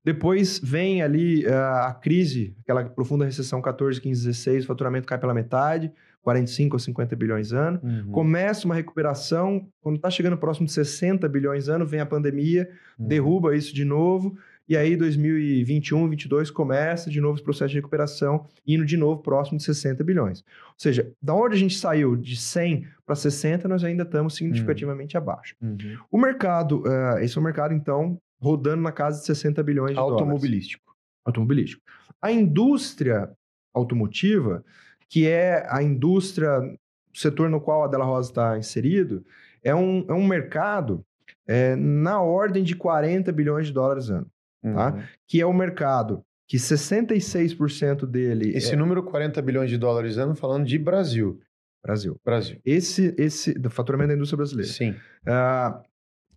[0.04, 5.18] Depois vem ali uh, a crise, aquela profunda recessão 14, 15, 16, o faturamento cai
[5.18, 5.92] pela metade,
[6.22, 7.80] 45 ou 50 bilhões ano.
[7.82, 8.10] Uhum.
[8.10, 13.06] Começa uma recuperação, quando está chegando próximo de 60 bilhões ano, vem a pandemia, uhum.
[13.06, 14.36] derruba isso de novo.
[14.68, 19.58] E aí, 2021, 2022, começa de novo esse processo de recuperação, indo de novo próximo
[19.58, 20.40] de 60 bilhões.
[20.40, 25.16] Ou seja, da onde a gente saiu de 100 para 60, nós ainda estamos significativamente
[25.16, 25.22] uhum.
[25.22, 25.54] abaixo.
[25.62, 25.96] Uhum.
[26.10, 29.98] O mercado, uh, esse é o mercado, então, rodando na casa de 60 bilhões de
[29.98, 30.84] Automobilístico.
[30.84, 31.00] Dólares.
[31.24, 31.82] Automobilístico.
[32.20, 33.30] A indústria
[33.74, 34.64] automotiva,
[35.08, 39.24] que é a indústria, o setor no qual a Della Rosa está inserido,
[39.62, 41.04] é um, é um mercado
[41.46, 44.30] é, na ordem de 40 bilhões de dólares ano
[44.74, 44.92] tá?
[44.92, 45.02] Uhum.
[45.26, 48.56] Que é o mercado que 66% dele.
[48.56, 48.76] Esse é...
[48.76, 51.40] número 40 bilhões de dólares ano falando de Brasil.
[51.84, 52.18] Brasil.
[52.24, 52.58] Brasil.
[52.64, 54.72] Esse, esse, do faturamento da indústria brasileira.
[54.72, 54.90] Sim.
[54.90, 55.84] Uh,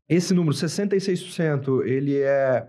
[0.09, 2.67] esse número, 66%, ele é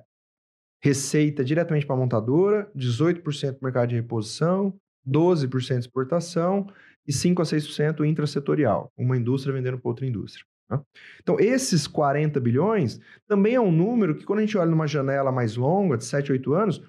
[0.82, 4.74] receita diretamente para a montadora, 18% mercado de reposição,
[5.08, 6.66] 12% exportação
[7.06, 10.44] e 5 a 6% intrasetorial, uma indústria vendendo para outra indústria.
[10.70, 10.80] Né?
[11.22, 15.32] Então, esses 40 bilhões também é um número que, quando a gente olha numa janela
[15.32, 16.82] mais longa, de 7, 8 anos,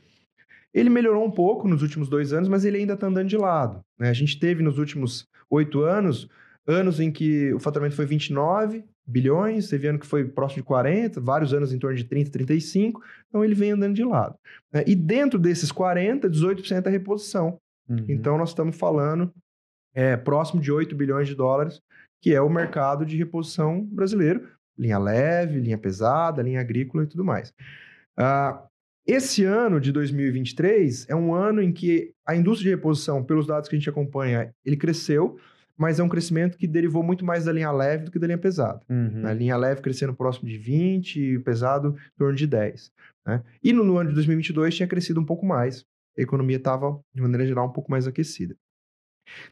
[0.74, 3.82] ele melhorou um pouco nos últimos dois anos, mas ele ainda está andando de lado.
[3.99, 4.10] Né?
[4.10, 6.30] A gente teve nos últimos oito anos,
[6.68, 11.20] anos em que o faturamento foi 29 bilhões, teve ano que foi próximo de 40,
[11.20, 14.36] vários anos em torno de 30, 35, então ele vem andando de lado.
[14.72, 14.84] Né?
[14.88, 17.59] E dentro desses 40, 18% é reposição.
[17.89, 18.05] Uhum.
[18.07, 19.34] Então nós estamos falando
[19.93, 21.82] é, próximo de 8 bilhões de dólares,
[22.22, 24.47] que é o mercado de reposição brasileiro,
[24.78, 27.53] linha leve, linha pesada, linha agrícola e tudo mais.
[28.18, 28.72] Uh,
[29.05, 33.68] esse ano de 2023 é um ano em que a indústria de reposição, pelos dados
[33.68, 35.38] que a gente acompanha, ele cresceu,
[35.82, 38.38] mas é um crescimento que derivou muito mais da linha leve do que da linha
[38.38, 38.82] pesada.
[38.88, 39.25] Uhum.
[39.25, 42.91] A linha leve crescendo próximo de 20 e pesado em torno de 10.
[43.25, 43.43] Né?
[43.63, 45.84] E no, no, ano de 2022 tinha crescido um pouco mais.
[46.15, 48.55] A economia estava, de maneira geral, um pouco mais aquecida.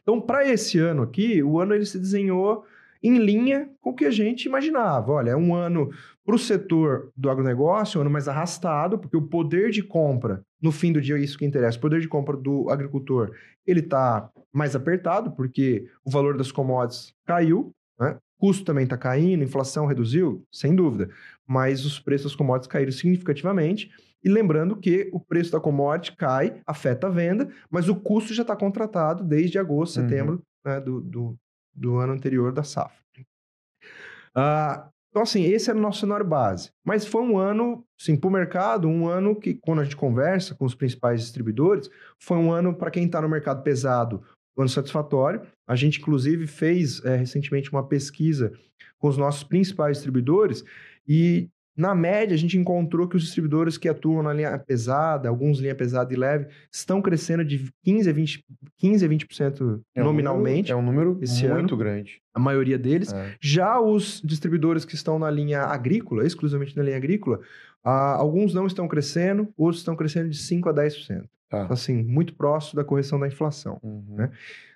[0.02, 2.64] Então, para esse ano aqui, o ano ele se desenhou
[3.02, 5.10] em linha com o que a gente imaginava.
[5.10, 5.90] Olha, é um ano
[6.24, 10.70] para o setor do agronegócio, um ano mais arrastado, porque o poder de compra, no
[10.70, 13.34] fim do dia, é isso que interessa, o poder de compra do agricultor,
[13.66, 18.18] ele está mais apertado, porque o valor das commodities caiu, né?
[18.38, 21.10] custo também está caindo, inflação reduziu, sem dúvida,
[21.46, 23.90] mas os preços das commodities caíram significativamente.
[24.22, 28.42] E lembrando que o preço da commodity cai, afeta a venda, mas o custo já
[28.42, 30.08] está contratado desde agosto, uhum.
[30.08, 31.36] setembro né, do, do,
[31.74, 33.00] do ano anterior da safra.
[34.36, 36.70] Uh, então, assim, esse era o nosso cenário base.
[36.84, 40.54] Mas foi um ano, sim, para o mercado, um ano que, quando a gente conversa
[40.54, 44.22] com os principais distribuidores, foi um ano, para quem está no mercado pesado,
[44.56, 45.42] um ano satisfatório.
[45.66, 48.52] A gente, inclusive, fez é, recentemente uma pesquisa
[48.98, 50.64] com os nossos principais distribuidores
[51.08, 51.48] e
[51.80, 55.74] na média, a gente encontrou que os distribuidores que atuam na linha pesada, alguns linha
[55.74, 58.44] pesada e leve, estão crescendo de 15 a 20%,
[58.76, 60.70] 15 a 20% é um nominalmente.
[60.70, 62.20] Número, é um número esse muito ano, grande.
[62.34, 63.12] A maioria deles.
[63.12, 63.34] É.
[63.40, 67.40] Já os distribuidores que estão na linha agrícola, exclusivamente na linha agrícola,
[67.82, 71.24] ah, alguns não estão crescendo, outros estão crescendo de 5 a 10%.
[71.48, 71.64] Tá.
[71.64, 73.80] Então, assim, muito próximo da correção da inflação.
[73.82, 74.04] Uhum.
[74.16, 74.30] Né?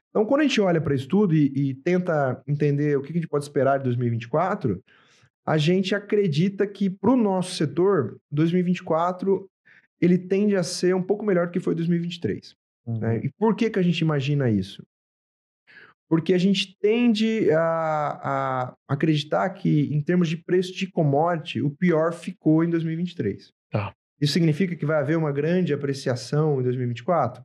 [0.08, 3.14] Então, quando a gente olha para isso tudo e, e, tenta entender o que a
[3.14, 4.82] gente pode esperar de 2024
[5.46, 9.48] a gente acredita que para o nosso setor, 2024
[10.00, 12.56] ele tende a ser um pouco melhor do que foi 2023.
[12.86, 12.98] Uhum.
[12.98, 13.20] Né?
[13.24, 14.84] E por que, que a gente imagina isso?
[16.08, 21.70] Porque a gente tende a, a, acreditar que, em termos de preço de commodity, o
[21.70, 23.52] pior ficou em 2023.
[23.70, 23.94] Tá.
[24.20, 27.42] Isso significa que vai haver uma grande apreciação em 2024?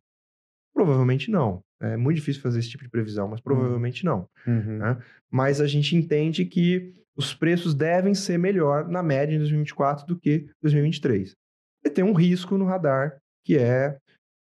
[0.74, 1.62] Provavelmente não.
[1.82, 4.28] É muito difícil fazer esse tipo de previsão, mas provavelmente não.
[4.46, 4.78] Uhum.
[4.78, 4.98] Né?
[5.32, 10.18] Mas a gente entende que os preços devem ser melhor na média em 2024 do
[10.18, 11.36] que 2023.
[11.84, 13.98] E tem um risco no radar, que é,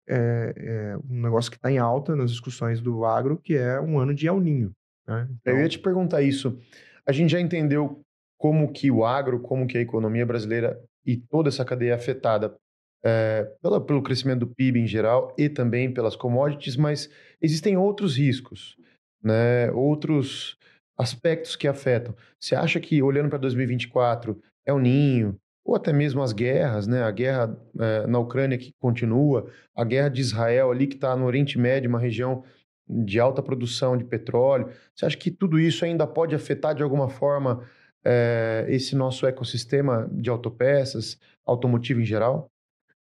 [0.08, 3.98] é, é um negócio que está em alta nas discussões do agro, que é um
[3.98, 4.72] ano de El Ninho.
[5.06, 5.28] Né?
[5.30, 5.52] Então...
[5.52, 6.58] Eu ia te perguntar isso.
[7.06, 8.00] A gente já entendeu
[8.38, 12.56] como que o agro, como que a economia brasileira e toda essa cadeia é afetada
[13.04, 17.10] é, pela, pelo crescimento do PIB em geral e também pelas commodities, mas
[17.42, 18.74] existem outros riscos,
[19.22, 19.70] né?
[19.72, 20.56] outros
[20.96, 22.14] aspectos que afetam.
[22.38, 27.02] Você acha que, olhando para 2024, é o ninho, ou até mesmo as guerras, né?
[27.02, 31.24] A guerra é, na Ucrânia que continua, a guerra de Israel ali que está no
[31.24, 32.44] Oriente Médio, uma região
[32.86, 34.68] de alta produção de petróleo.
[34.94, 37.66] Você acha que tudo isso ainda pode afetar de alguma forma
[38.04, 42.50] é, esse nosso ecossistema de autopeças, automotivo em geral?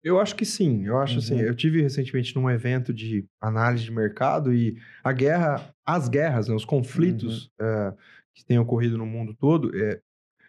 [0.08, 0.86] Eu acho que sim.
[0.86, 1.40] Eu acho assim, uhum.
[1.40, 1.48] assim.
[1.48, 6.54] Eu tive recentemente num evento de análise de mercado e a guerra, as guerras, né,
[6.54, 7.66] os conflitos uhum.
[7.66, 7.94] é,
[8.34, 10.00] que têm ocorrido no mundo todo, é,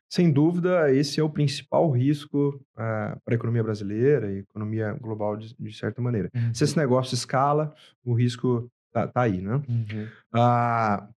[0.09, 5.35] sem dúvida, esse é o principal risco é, para a economia brasileira e economia global
[5.35, 6.29] de, de certa maneira.
[6.33, 6.53] Uhum.
[6.53, 9.61] Se esse negócio escala, o risco tá, tá aí, né?
[9.67, 10.07] Uhum.
[10.33, 11.07] Ah,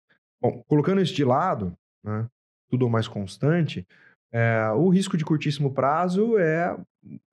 [0.40, 1.74] bom, colocando isso de lado,
[2.04, 2.26] né,
[2.68, 3.86] tudo mais constante,
[4.32, 6.76] é, o risco de curtíssimo prazo é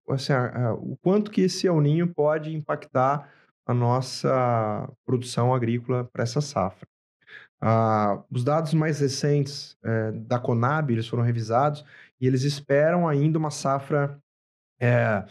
[0.09, 3.29] assim, a, a, o quanto que esse El Ninho pode impactar
[3.65, 6.87] a nossa produção agrícola para essa safra.
[7.61, 11.83] Ah, os dados mais recentes é, da Conab eles foram revisados
[12.19, 14.17] e eles esperam ainda uma safra
[14.79, 15.25] é,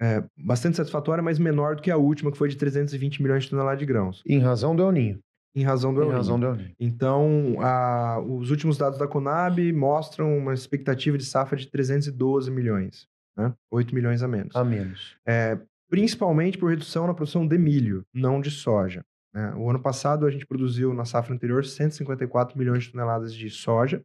[0.00, 3.50] é, bastante satisfatória, mas menor do que a última, que foi de 320 milhões de
[3.50, 4.22] toneladas de grãos.
[4.26, 5.18] Em razão do El Ninho.
[5.54, 6.16] Em razão do El Ninho.
[6.16, 6.74] Razão do El Ninho.
[6.78, 13.08] Então, a, os últimos dados da Conab mostram uma expectativa de safra de 312 milhões
[13.36, 13.52] né?
[13.70, 14.54] 8 milhões a menos.
[14.54, 15.16] A menos.
[15.26, 15.58] É,
[15.88, 19.04] principalmente por redução na produção de milho, não de soja.
[19.32, 19.54] Né?
[19.56, 24.02] O ano passado a gente produziu na safra anterior 154 milhões de toneladas de soja.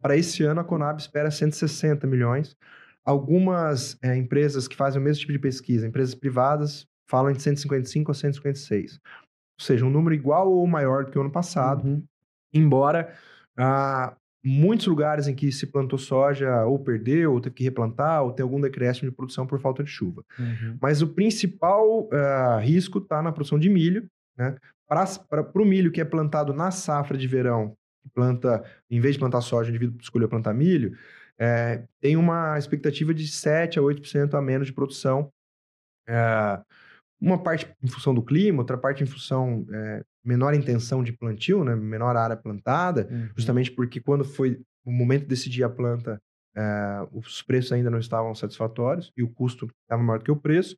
[0.00, 2.56] Para esse ano a Conab espera 160 milhões.
[3.04, 8.10] algumas é, empresas que fazem o mesmo tipo de pesquisa, empresas privadas, falam de 155
[8.10, 9.00] a 156.
[9.04, 12.04] Ou seja, um número igual ou maior do que o ano passado, uhum.
[12.52, 13.16] embora
[13.56, 14.14] ah,
[14.48, 18.42] muitos lugares em que se plantou soja ou perdeu, ou teve que replantar, ou tem
[18.42, 20.24] algum decréscimo de produção por falta de chuva.
[20.38, 20.78] Uhum.
[20.80, 24.56] Mas o principal uh, risco está na produção de milho, né?
[24.88, 27.76] Para o milho que é plantado na safra de verão,
[28.14, 30.96] planta, em vez de plantar soja, o indivíduo escolheu plantar milho,
[31.38, 35.30] é, tem uma expectativa de 7 a 8% a menos de produção.
[36.08, 36.60] É,
[37.20, 41.64] uma parte em função do clima, outra parte em função é, menor intenção de plantio,
[41.64, 41.74] né?
[41.74, 43.28] menor área plantada, uhum.
[43.36, 46.20] justamente porque quando foi o momento de decidir a planta,
[46.56, 50.76] é, os preços ainda não estavam satisfatórios e o custo estava maior que o preço.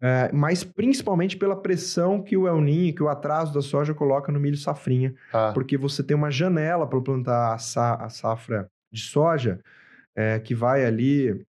[0.00, 4.32] É, mas principalmente pela pressão que o El Ninho, que o atraso da soja coloca
[4.32, 5.52] no milho safrinha, ah.
[5.54, 9.60] porque você tem uma janela para plantar a, sa a, safra de soja
[10.16, 11.46] é, que vai ali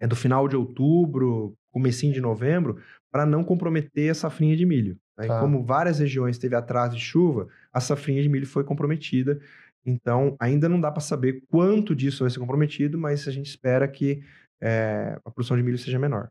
[0.00, 4.98] é do final de outubro, comecinho de novembro, para não comprometer a safrinha de milho.
[5.16, 5.26] Né?
[5.26, 5.40] Tá.
[5.40, 9.40] Como várias regiões teve atraso de chuva, a safrinha de milho foi comprometida.
[9.84, 13.86] Então, ainda não dá para saber quanto disso vai ser comprometido, mas a gente espera
[13.86, 14.22] que
[14.60, 16.28] é, a produção de milho seja menor.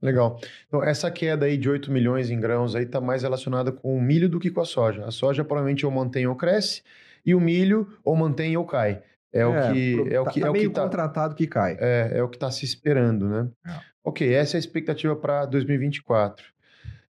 [0.00, 0.38] Legal.
[0.66, 4.00] Então, essa queda aí de 8 milhões em grãos aí está mais relacionada com o
[4.00, 5.04] milho do que com a soja.
[5.04, 6.82] A soja provavelmente ou mantém ou cresce,
[7.24, 9.02] e o milho ou mantém ou cai.
[9.32, 11.46] É, é, o que é o que tá é o meio que tá, contratado que
[11.46, 11.76] cai.
[11.80, 13.48] É, é o que está se esperando, né?
[13.66, 13.80] É.
[14.04, 16.53] Ok, essa é a expectativa para 2024.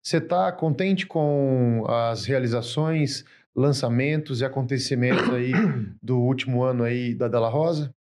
[0.04, 3.24] Você está contente com as realizações,
[3.56, 5.50] lançamentos e acontecimentos aí
[6.02, 7.94] do último ano aí da Della Rosa?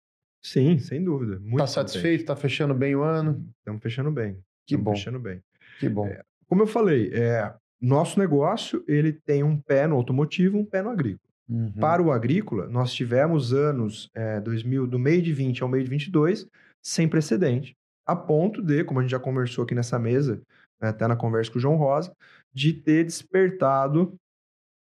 [0.42, 1.40] Sim, sem dúvida.
[1.52, 2.22] Está satisfeito?
[2.22, 3.46] Está fechando bem o ano?
[3.60, 4.36] Estamos fechando bem.
[4.66, 4.96] Que bom.
[4.96, 5.44] Fechando bem.
[5.80, 6.08] Que bom.
[6.08, 10.82] É, como eu falei, é, nosso negócio ele tem um pé no automotivo, um pé
[10.82, 11.32] no agrícola.
[11.48, 11.72] Uhum.
[11.74, 15.90] Para o agrícola, nós tivemos anos é, 2000, do meio de 20 ao meio de
[15.92, 16.48] 22
[16.82, 17.78] sem precedente,
[18.08, 20.42] a ponto de, como a gente já conversou aqui nessa mesa,
[20.82, 22.14] né, até na conversa com o João Rosa,
[22.54, 24.16] de ter despertado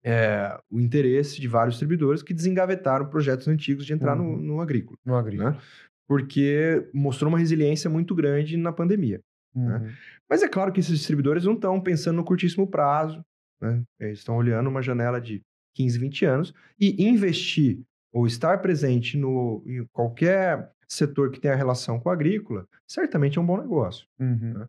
[0.03, 4.37] é, o interesse de vários distribuidores que desengavetaram projetos antigos de entrar uhum.
[4.37, 4.97] no, no agrícola.
[5.05, 5.51] No agrícola.
[5.51, 5.57] Né?
[6.07, 9.21] Porque mostrou uma resiliência muito grande na pandemia.
[9.55, 9.61] Né?
[9.61, 9.79] Uhum.
[9.79, 9.95] Né?
[10.29, 13.23] Mas é claro que esses distribuidores não estão pensando no curtíssimo prazo,
[13.61, 13.83] né?
[13.99, 15.41] eles estão olhando uma janela de
[15.75, 17.79] 15, 20 anos e investir
[18.11, 23.41] ou estar presente no, em qualquer setor que tenha relação com a agrícola, certamente é
[23.41, 24.07] um bom negócio.
[24.19, 24.53] Uhum.
[24.55, 24.67] Né?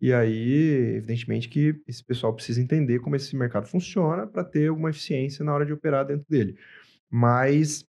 [0.00, 4.90] E aí, evidentemente, que esse pessoal precisa entender como esse mercado funciona para ter alguma
[4.90, 6.56] eficiência na hora de operar dentro dele.
[7.10, 7.84] Mas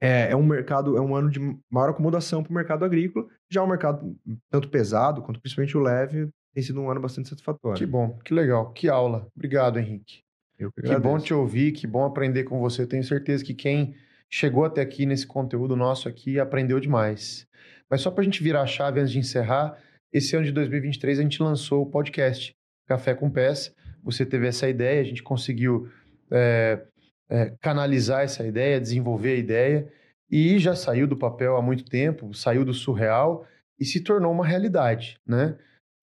[0.00, 1.40] é, é, um mercado, é um ano de
[1.70, 3.26] maior acomodação para o mercado agrícola.
[3.50, 4.16] Já o um mercado
[4.50, 7.78] tanto pesado quanto principalmente o leve tem sido um ano bastante satisfatório.
[7.78, 9.26] Que bom, que legal, que aula.
[9.34, 10.22] Obrigado, Henrique.
[10.58, 12.86] Eu que, que bom te ouvir, que bom aprender com você.
[12.86, 13.94] Tenho certeza que quem
[14.28, 17.46] chegou até aqui nesse conteúdo nosso aqui aprendeu demais.
[17.88, 19.78] Mas só para a gente virar a chave antes de encerrar,
[20.12, 22.54] esse ano de 2023 a gente lançou o podcast
[22.86, 23.74] Café com Pés.
[24.02, 25.88] Você teve essa ideia, a gente conseguiu
[26.30, 26.82] é,
[27.28, 29.92] é, canalizar essa ideia, desenvolver a ideia
[30.30, 33.46] e já saiu do papel há muito tempo, saiu do surreal
[33.78, 35.56] e se tornou uma realidade, né?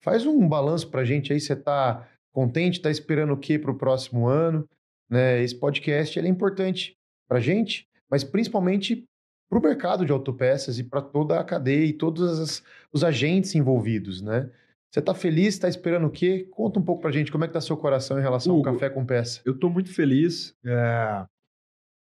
[0.04, 3.72] Faz um balanço para a gente aí, você está contente, está esperando o que para
[3.72, 4.68] o próximo ano.
[5.10, 5.42] Né?
[5.42, 6.96] Esse podcast ele é importante
[7.28, 9.06] para a gente, mas principalmente
[9.50, 13.56] para o mercado de autopeças e para toda a cadeia e todos as, os agentes
[13.56, 14.22] envolvidos.
[14.22, 14.50] Né?
[14.92, 15.54] Você está feliz?
[15.54, 16.48] Está esperando o quê?
[16.52, 18.68] Conta um pouco para a gente como é que está seu coração em relação Hugo,
[18.68, 19.42] ao café com peça.
[19.46, 20.56] Eu estou muito feliz.
[20.66, 21.26] É...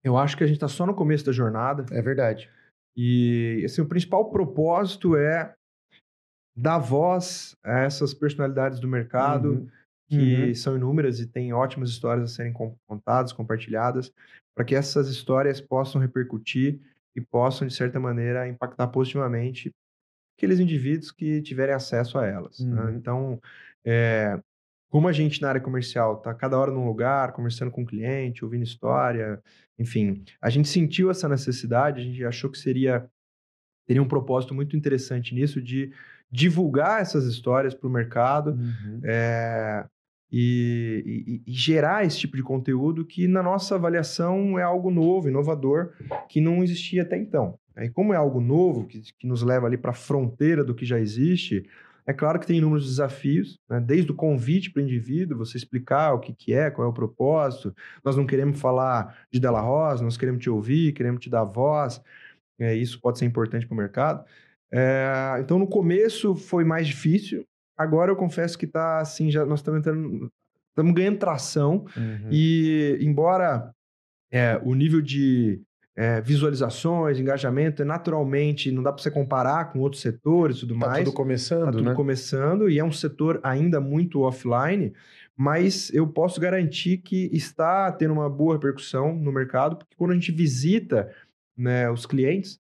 [0.04, 1.86] Eu acho que a gente está só no começo da jornada.
[1.92, 2.50] É verdade.
[2.96, 5.54] E assim, o principal propósito é
[6.54, 9.50] dar voz a essas personalidades do mercado.
[9.50, 9.68] Uhum
[10.12, 10.54] que uhum.
[10.54, 12.52] são inúmeras e têm ótimas histórias a serem
[12.86, 14.12] contadas, compartilhadas,
[14.54, 16.78] para que essas histórias possam repercutir
[17.14, 19.72] e possam, de certa maneira, impactar positivamente
[20.36, 22.60] aqueles indivíduos que tiverem acesso a elas.
[22.60, 22.80] Né?
[22.80, 22.86] Uhum.
[22.86, 22.96] Né?
[22.96, 23.40] Então,
[23.84, 24.40] é,
[24.90, 28.44] como a gente na área comercial está cada hora num lugar, conversando com o cliente,
[28.44, 29.42] ouvindo história,
[29.78, 33.08] enfim, a gente sentiu essa necessidade, a gente achou que seria
[33.86, 35.92] teria um propósito muito interessante nisso de
[36.30, 39.00] divulgar essas histórias para o mercado, uhum.
[39.04, 39.84] é,
[40.32, 45.28] e, e, e, gerar esse tipo de conteúdo que, na nossa avaliação, é algo novo,
[45.28, 45.92] inovador,
[46.28, 47.58] que não existia até então.
[47.76, 50.86] E como é algo novo, que, que nos leva ali para a fronteira do que
[50.86, 51.68] já existe,
[52.06, 53.78] é claro que tem inúmeros desafios, né?
[53.78, 56.94] desde o convite para o indivíduo, você explicar o que, que é, qual é o
[56.94, 57.74] propósito.
[58.04, 62.02] Nós não queremos falar de Della Rosa, nós queremos te ouvir, queremos te dar voz.
[62.58, 64.24] É, isso pode ser importante para o mercado.
[64.72, 67.44] É, então, no começo foi mais difícil,
[67.76, 70.30] Agora eu confesso que tá assim, já nós estamos entrando,
[70.70, 72.28] estamos ganhando tração uhum.
[72.30, 73.72] e embora
[74.30, 75.60] é, o nível de,
[75.94, 80.78] é, visualizações, engajamento, é naturalmente, não dá para você comparar com outros setores e tudo
[80.78, 80.98] tá mais.
[80.98, 81.94] Tá tudo começando, tá tudo né?
[81.94, 84.92] começando e é um setor ainda muito offline,
[85.36, 90.14] mas eu posso garantir que está tendo uma boa repercussão no mercado, porque quando a
[90.14, 91.12] gente visita
[91.56, 92.58] né, os clientes,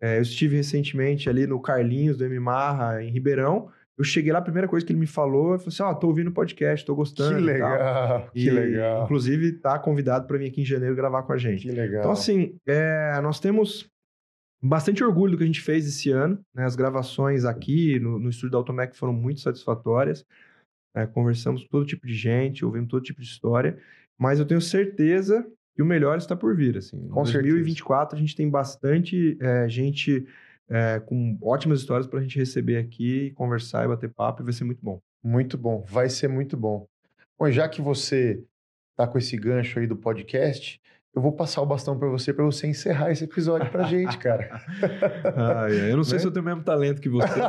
[0.00, 3.70] é, eu estive recentemente ali no Carlinhos do M Marra, em Ribeirão,
[4.02, 5.94] eu cheguei lá, a primeira coisa que ele me falou, eu falei assim, ó, oh,
[5.94, 9.04] tô ouvindo o podcast, tô gostando Que legal, que e, legal.
[9.04, 11.62] Inclusive, tá convidado para vir aqui em janeiro gravar com a gente.
[11.62, 12.00] Que legal.
[12.00, 13.88] Então, assim, é, nós temos
[14.60, 16.64] bastante orgulho do que a gente fez esse ano, né?
[16.64, 20.26] As gravações aqui no, no estúdio da Automec foram muito satisfatórias.
[20.96, 23.78] É, conversamos com todo tipo de gente, ouvimos todo tipo de história,
[24.18, 26.76] mas eu tenho certeza que o melhor está por vir.
[26.76, 26.96] Assim.
[26.96, 28.16] Em 2024 certeza.
[28.16, 30.26] a gente tem bastante é, gente
[30.68, 34.52] é, com ótimas histórias para a gente receber aqui, conversar e bater papo, e vai
[34.52, 35.00] ser muito bom.
[35.22, 36.86] Muito bom, vai ser muito bom.
[37.38, 38.42] Bom, já que você
[38.96, 40.80] tá com esse gancho aí do podcast,
[41.14, 44.62] eu vou passar o bastão para você, para você encerrar esse episódio para gente, cara.
[45.36, 46.18] ah, eu não sei né?
[46.20, 47.38] se eu tenho o mesmo talento que você.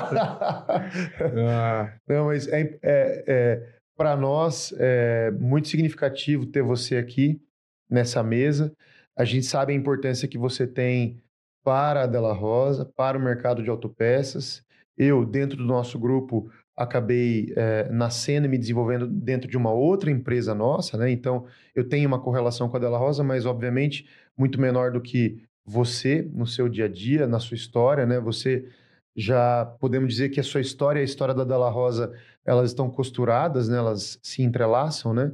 [1.47, 1.93] ah.
[2.07, 7.41] Não, mas é, é, é para nós é muito significativo ter você aqui
[7.89, 8.76] nessa mesa.
[9.16, 11.22] A gente sabe a importância que você tem
[11.64, 14.64] para a Della Rosa, para o mercado de autopeças.
[14.97, 20.11] Eu, dentro do nosso grupo, acabei é, nascendo e me desenvolvendo dentro de uma outra
[20.11, 21.09] empresa nossa, né?
[21.11, 21.45] Então,
[21.76, 24.07] eu tenho uma correlação com a Della Rosa, mas, obviamente,
[24.38, 28.20] muito menor do que você no seu dia a dia, na sua história, né?
[28.20, 28.68] Você
[29.16, 32.11] já podemos dizer que a sua história e a história da Della Rosa,
[32.43, 33.78] elas estão costuradas, né?
[33.78, 35.32] Elas se entrelaçam, né?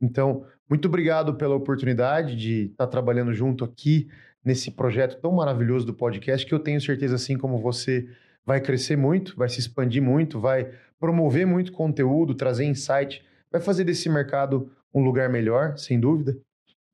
[0.00, 4.08] Então, muito obrigado pela oportunidade de estar trabalhando junto aqui
[4.44, 8.06] nesse projeto tão maravilhoso do podcast, que eu tenho certeza, assim como você,
[8.44, 10.70] vai crescer muito, vai se expandir muito, vai
[11.00, 16.36] promover muito conteúdo, trazer insight, vai fazer desse mercado um lugar melhor, sem dúvida.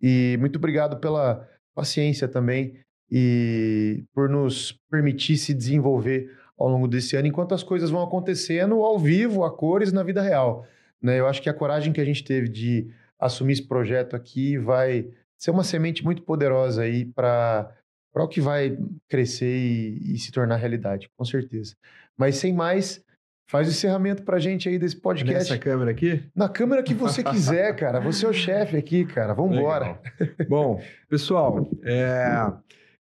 [0.00, 2.78] E muito obrigado pela paciência também
[3.10, 8.82] e por nos permitir se desenvolver ao longo desse ano, enquanto as coisas vão acontecendo
[8.82, 10.66] ao vivo, a cores, na vida real.
[11.02, 11.18] Né?
[11.18, 15.08] Eu acho que a coragem que a gente teve de assumir esse projeto aqui vai
[15.40, 17.74] ser uma semente muito poderosa aí para
[18.14, 18.76] o que vai
[19.08, 21.74] crescer e, e, se tornar realidade, com certeza.
[22.16, 23.02] Mas sem mais,
[23.48, 25.50] faz o encerramento para a gente aí desse podcast.
[25.50, 26.22] Nessa câmera aqui?
[26.36, 28.00] Na câmera que você quiser, cara.
[28.00, 29.32] Você é o chefe aqui, cara.
[29.32, 29.98] Vamos embora.
[30.46, 30.78] Bom,
[31.08, 32.52] pessoal, é,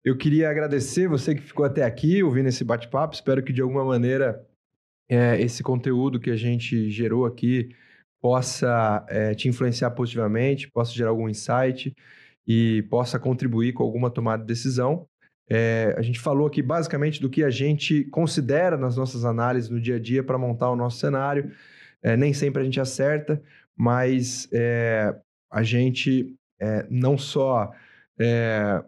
[0.03, 3.15] eu queria agradecer você que ficou até aqui ouvindo esse bate-papo.
[3.15, 4.43] Espero que de alguma maneira
[5.07, 7.69] é, esse conteúdo que a gente gerou aqui
[8.23, 11.95] possa é, te influenciar positivamente, possa gerar algum insight
[12.47, 15.07] e possa contribuir com alguma tomada de decisão.
[15.49, 19.81] É, a gente falou aqui basicamente do que a gente considera nas nossas análises no
[19.81, 21.51] dia a dia para montar o nosso cenário.
[22.03, 23.41] É, nem sempre a gente acerta,
[23.77, 25.15] mas é,
[25.51, 27.73] a gente é, não só
[28.19, 28.83] é,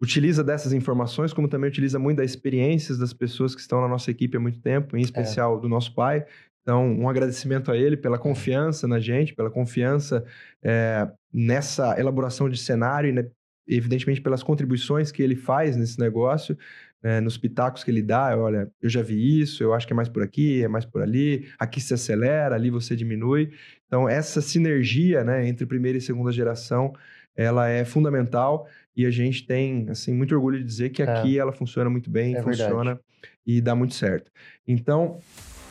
[0.00, 4.10] utiliza dessas informações, como também utiliza muito das experiências das pessoas que estão na nossa
[4.10, 5.02] equipe há muito tempo, em é.
[5.02, 6.24] especial do nosso pai.
[6.62, 10.24] Então, um agradecimento a ele pela confiança na gente, pela confiança
[10.62, 13.26] é, nessa elaboração de cenário e, né,
[13.66, 16.56] evidentemente, pelas contribuições que ele faz nesse negócio,
[17.02, 18.36] né, nos pitacos que ele dá.
[18.36, 21.02] Olha, eu já vi isso, eu acho que é mais por aqui, é mais por
[21.02, 23.52] ali, aqui se acelera, ali você diminui.
[23.86, 26.92] Então, essa sinergia né, entre primeira e segunda geração,
[27.36, 28.66] ela é fundamental
[28.96, 31.08] e a gente tem, assim, muito orgulho de dizer que é.
[31.08, 33.00] aqui ela funciona muito bem, é funciona verdade.
[33.46, 34.30] e dá muito certo.
[34.66, 35.20] Então,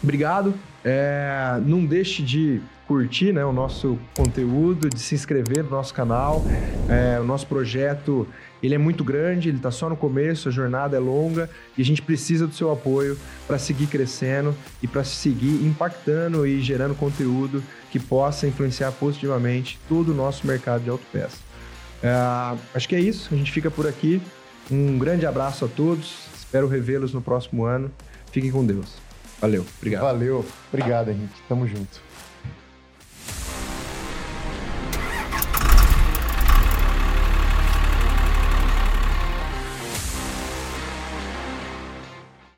[0.01, 0.53] Obrigado.
[0.83, 6.43] É, não deixe de curtir né, o nosso conteúdo, de se inscrever no nosso canal.
[6.87, 8.27] É, o nosso projeto
[8.63, 11.85] ele é muito grande, ele está só no começo, a jornada é longa e a
[11.85, 17.61] gente precisa do seu apoio para seguir crescendo e para seguir impactando e gerando conteúdo
[17.91, 21.37] que possa influenciar positivamente todo o nosso mercado de autopeça.
[22.01, 24.21] É, acho que é isso, a gente fica por aqui.
[24.71, 27.91] Um grande abraço a todos, espero revê-los no próximo ano.
[28.31, 29.06] Fiquem com Deus.
[29.39, 30.01] Valeu, obrigado.
[30.03, 31.41] Valeu, obrigado, Henrique.
[31.47, 32.06] Tamo junto.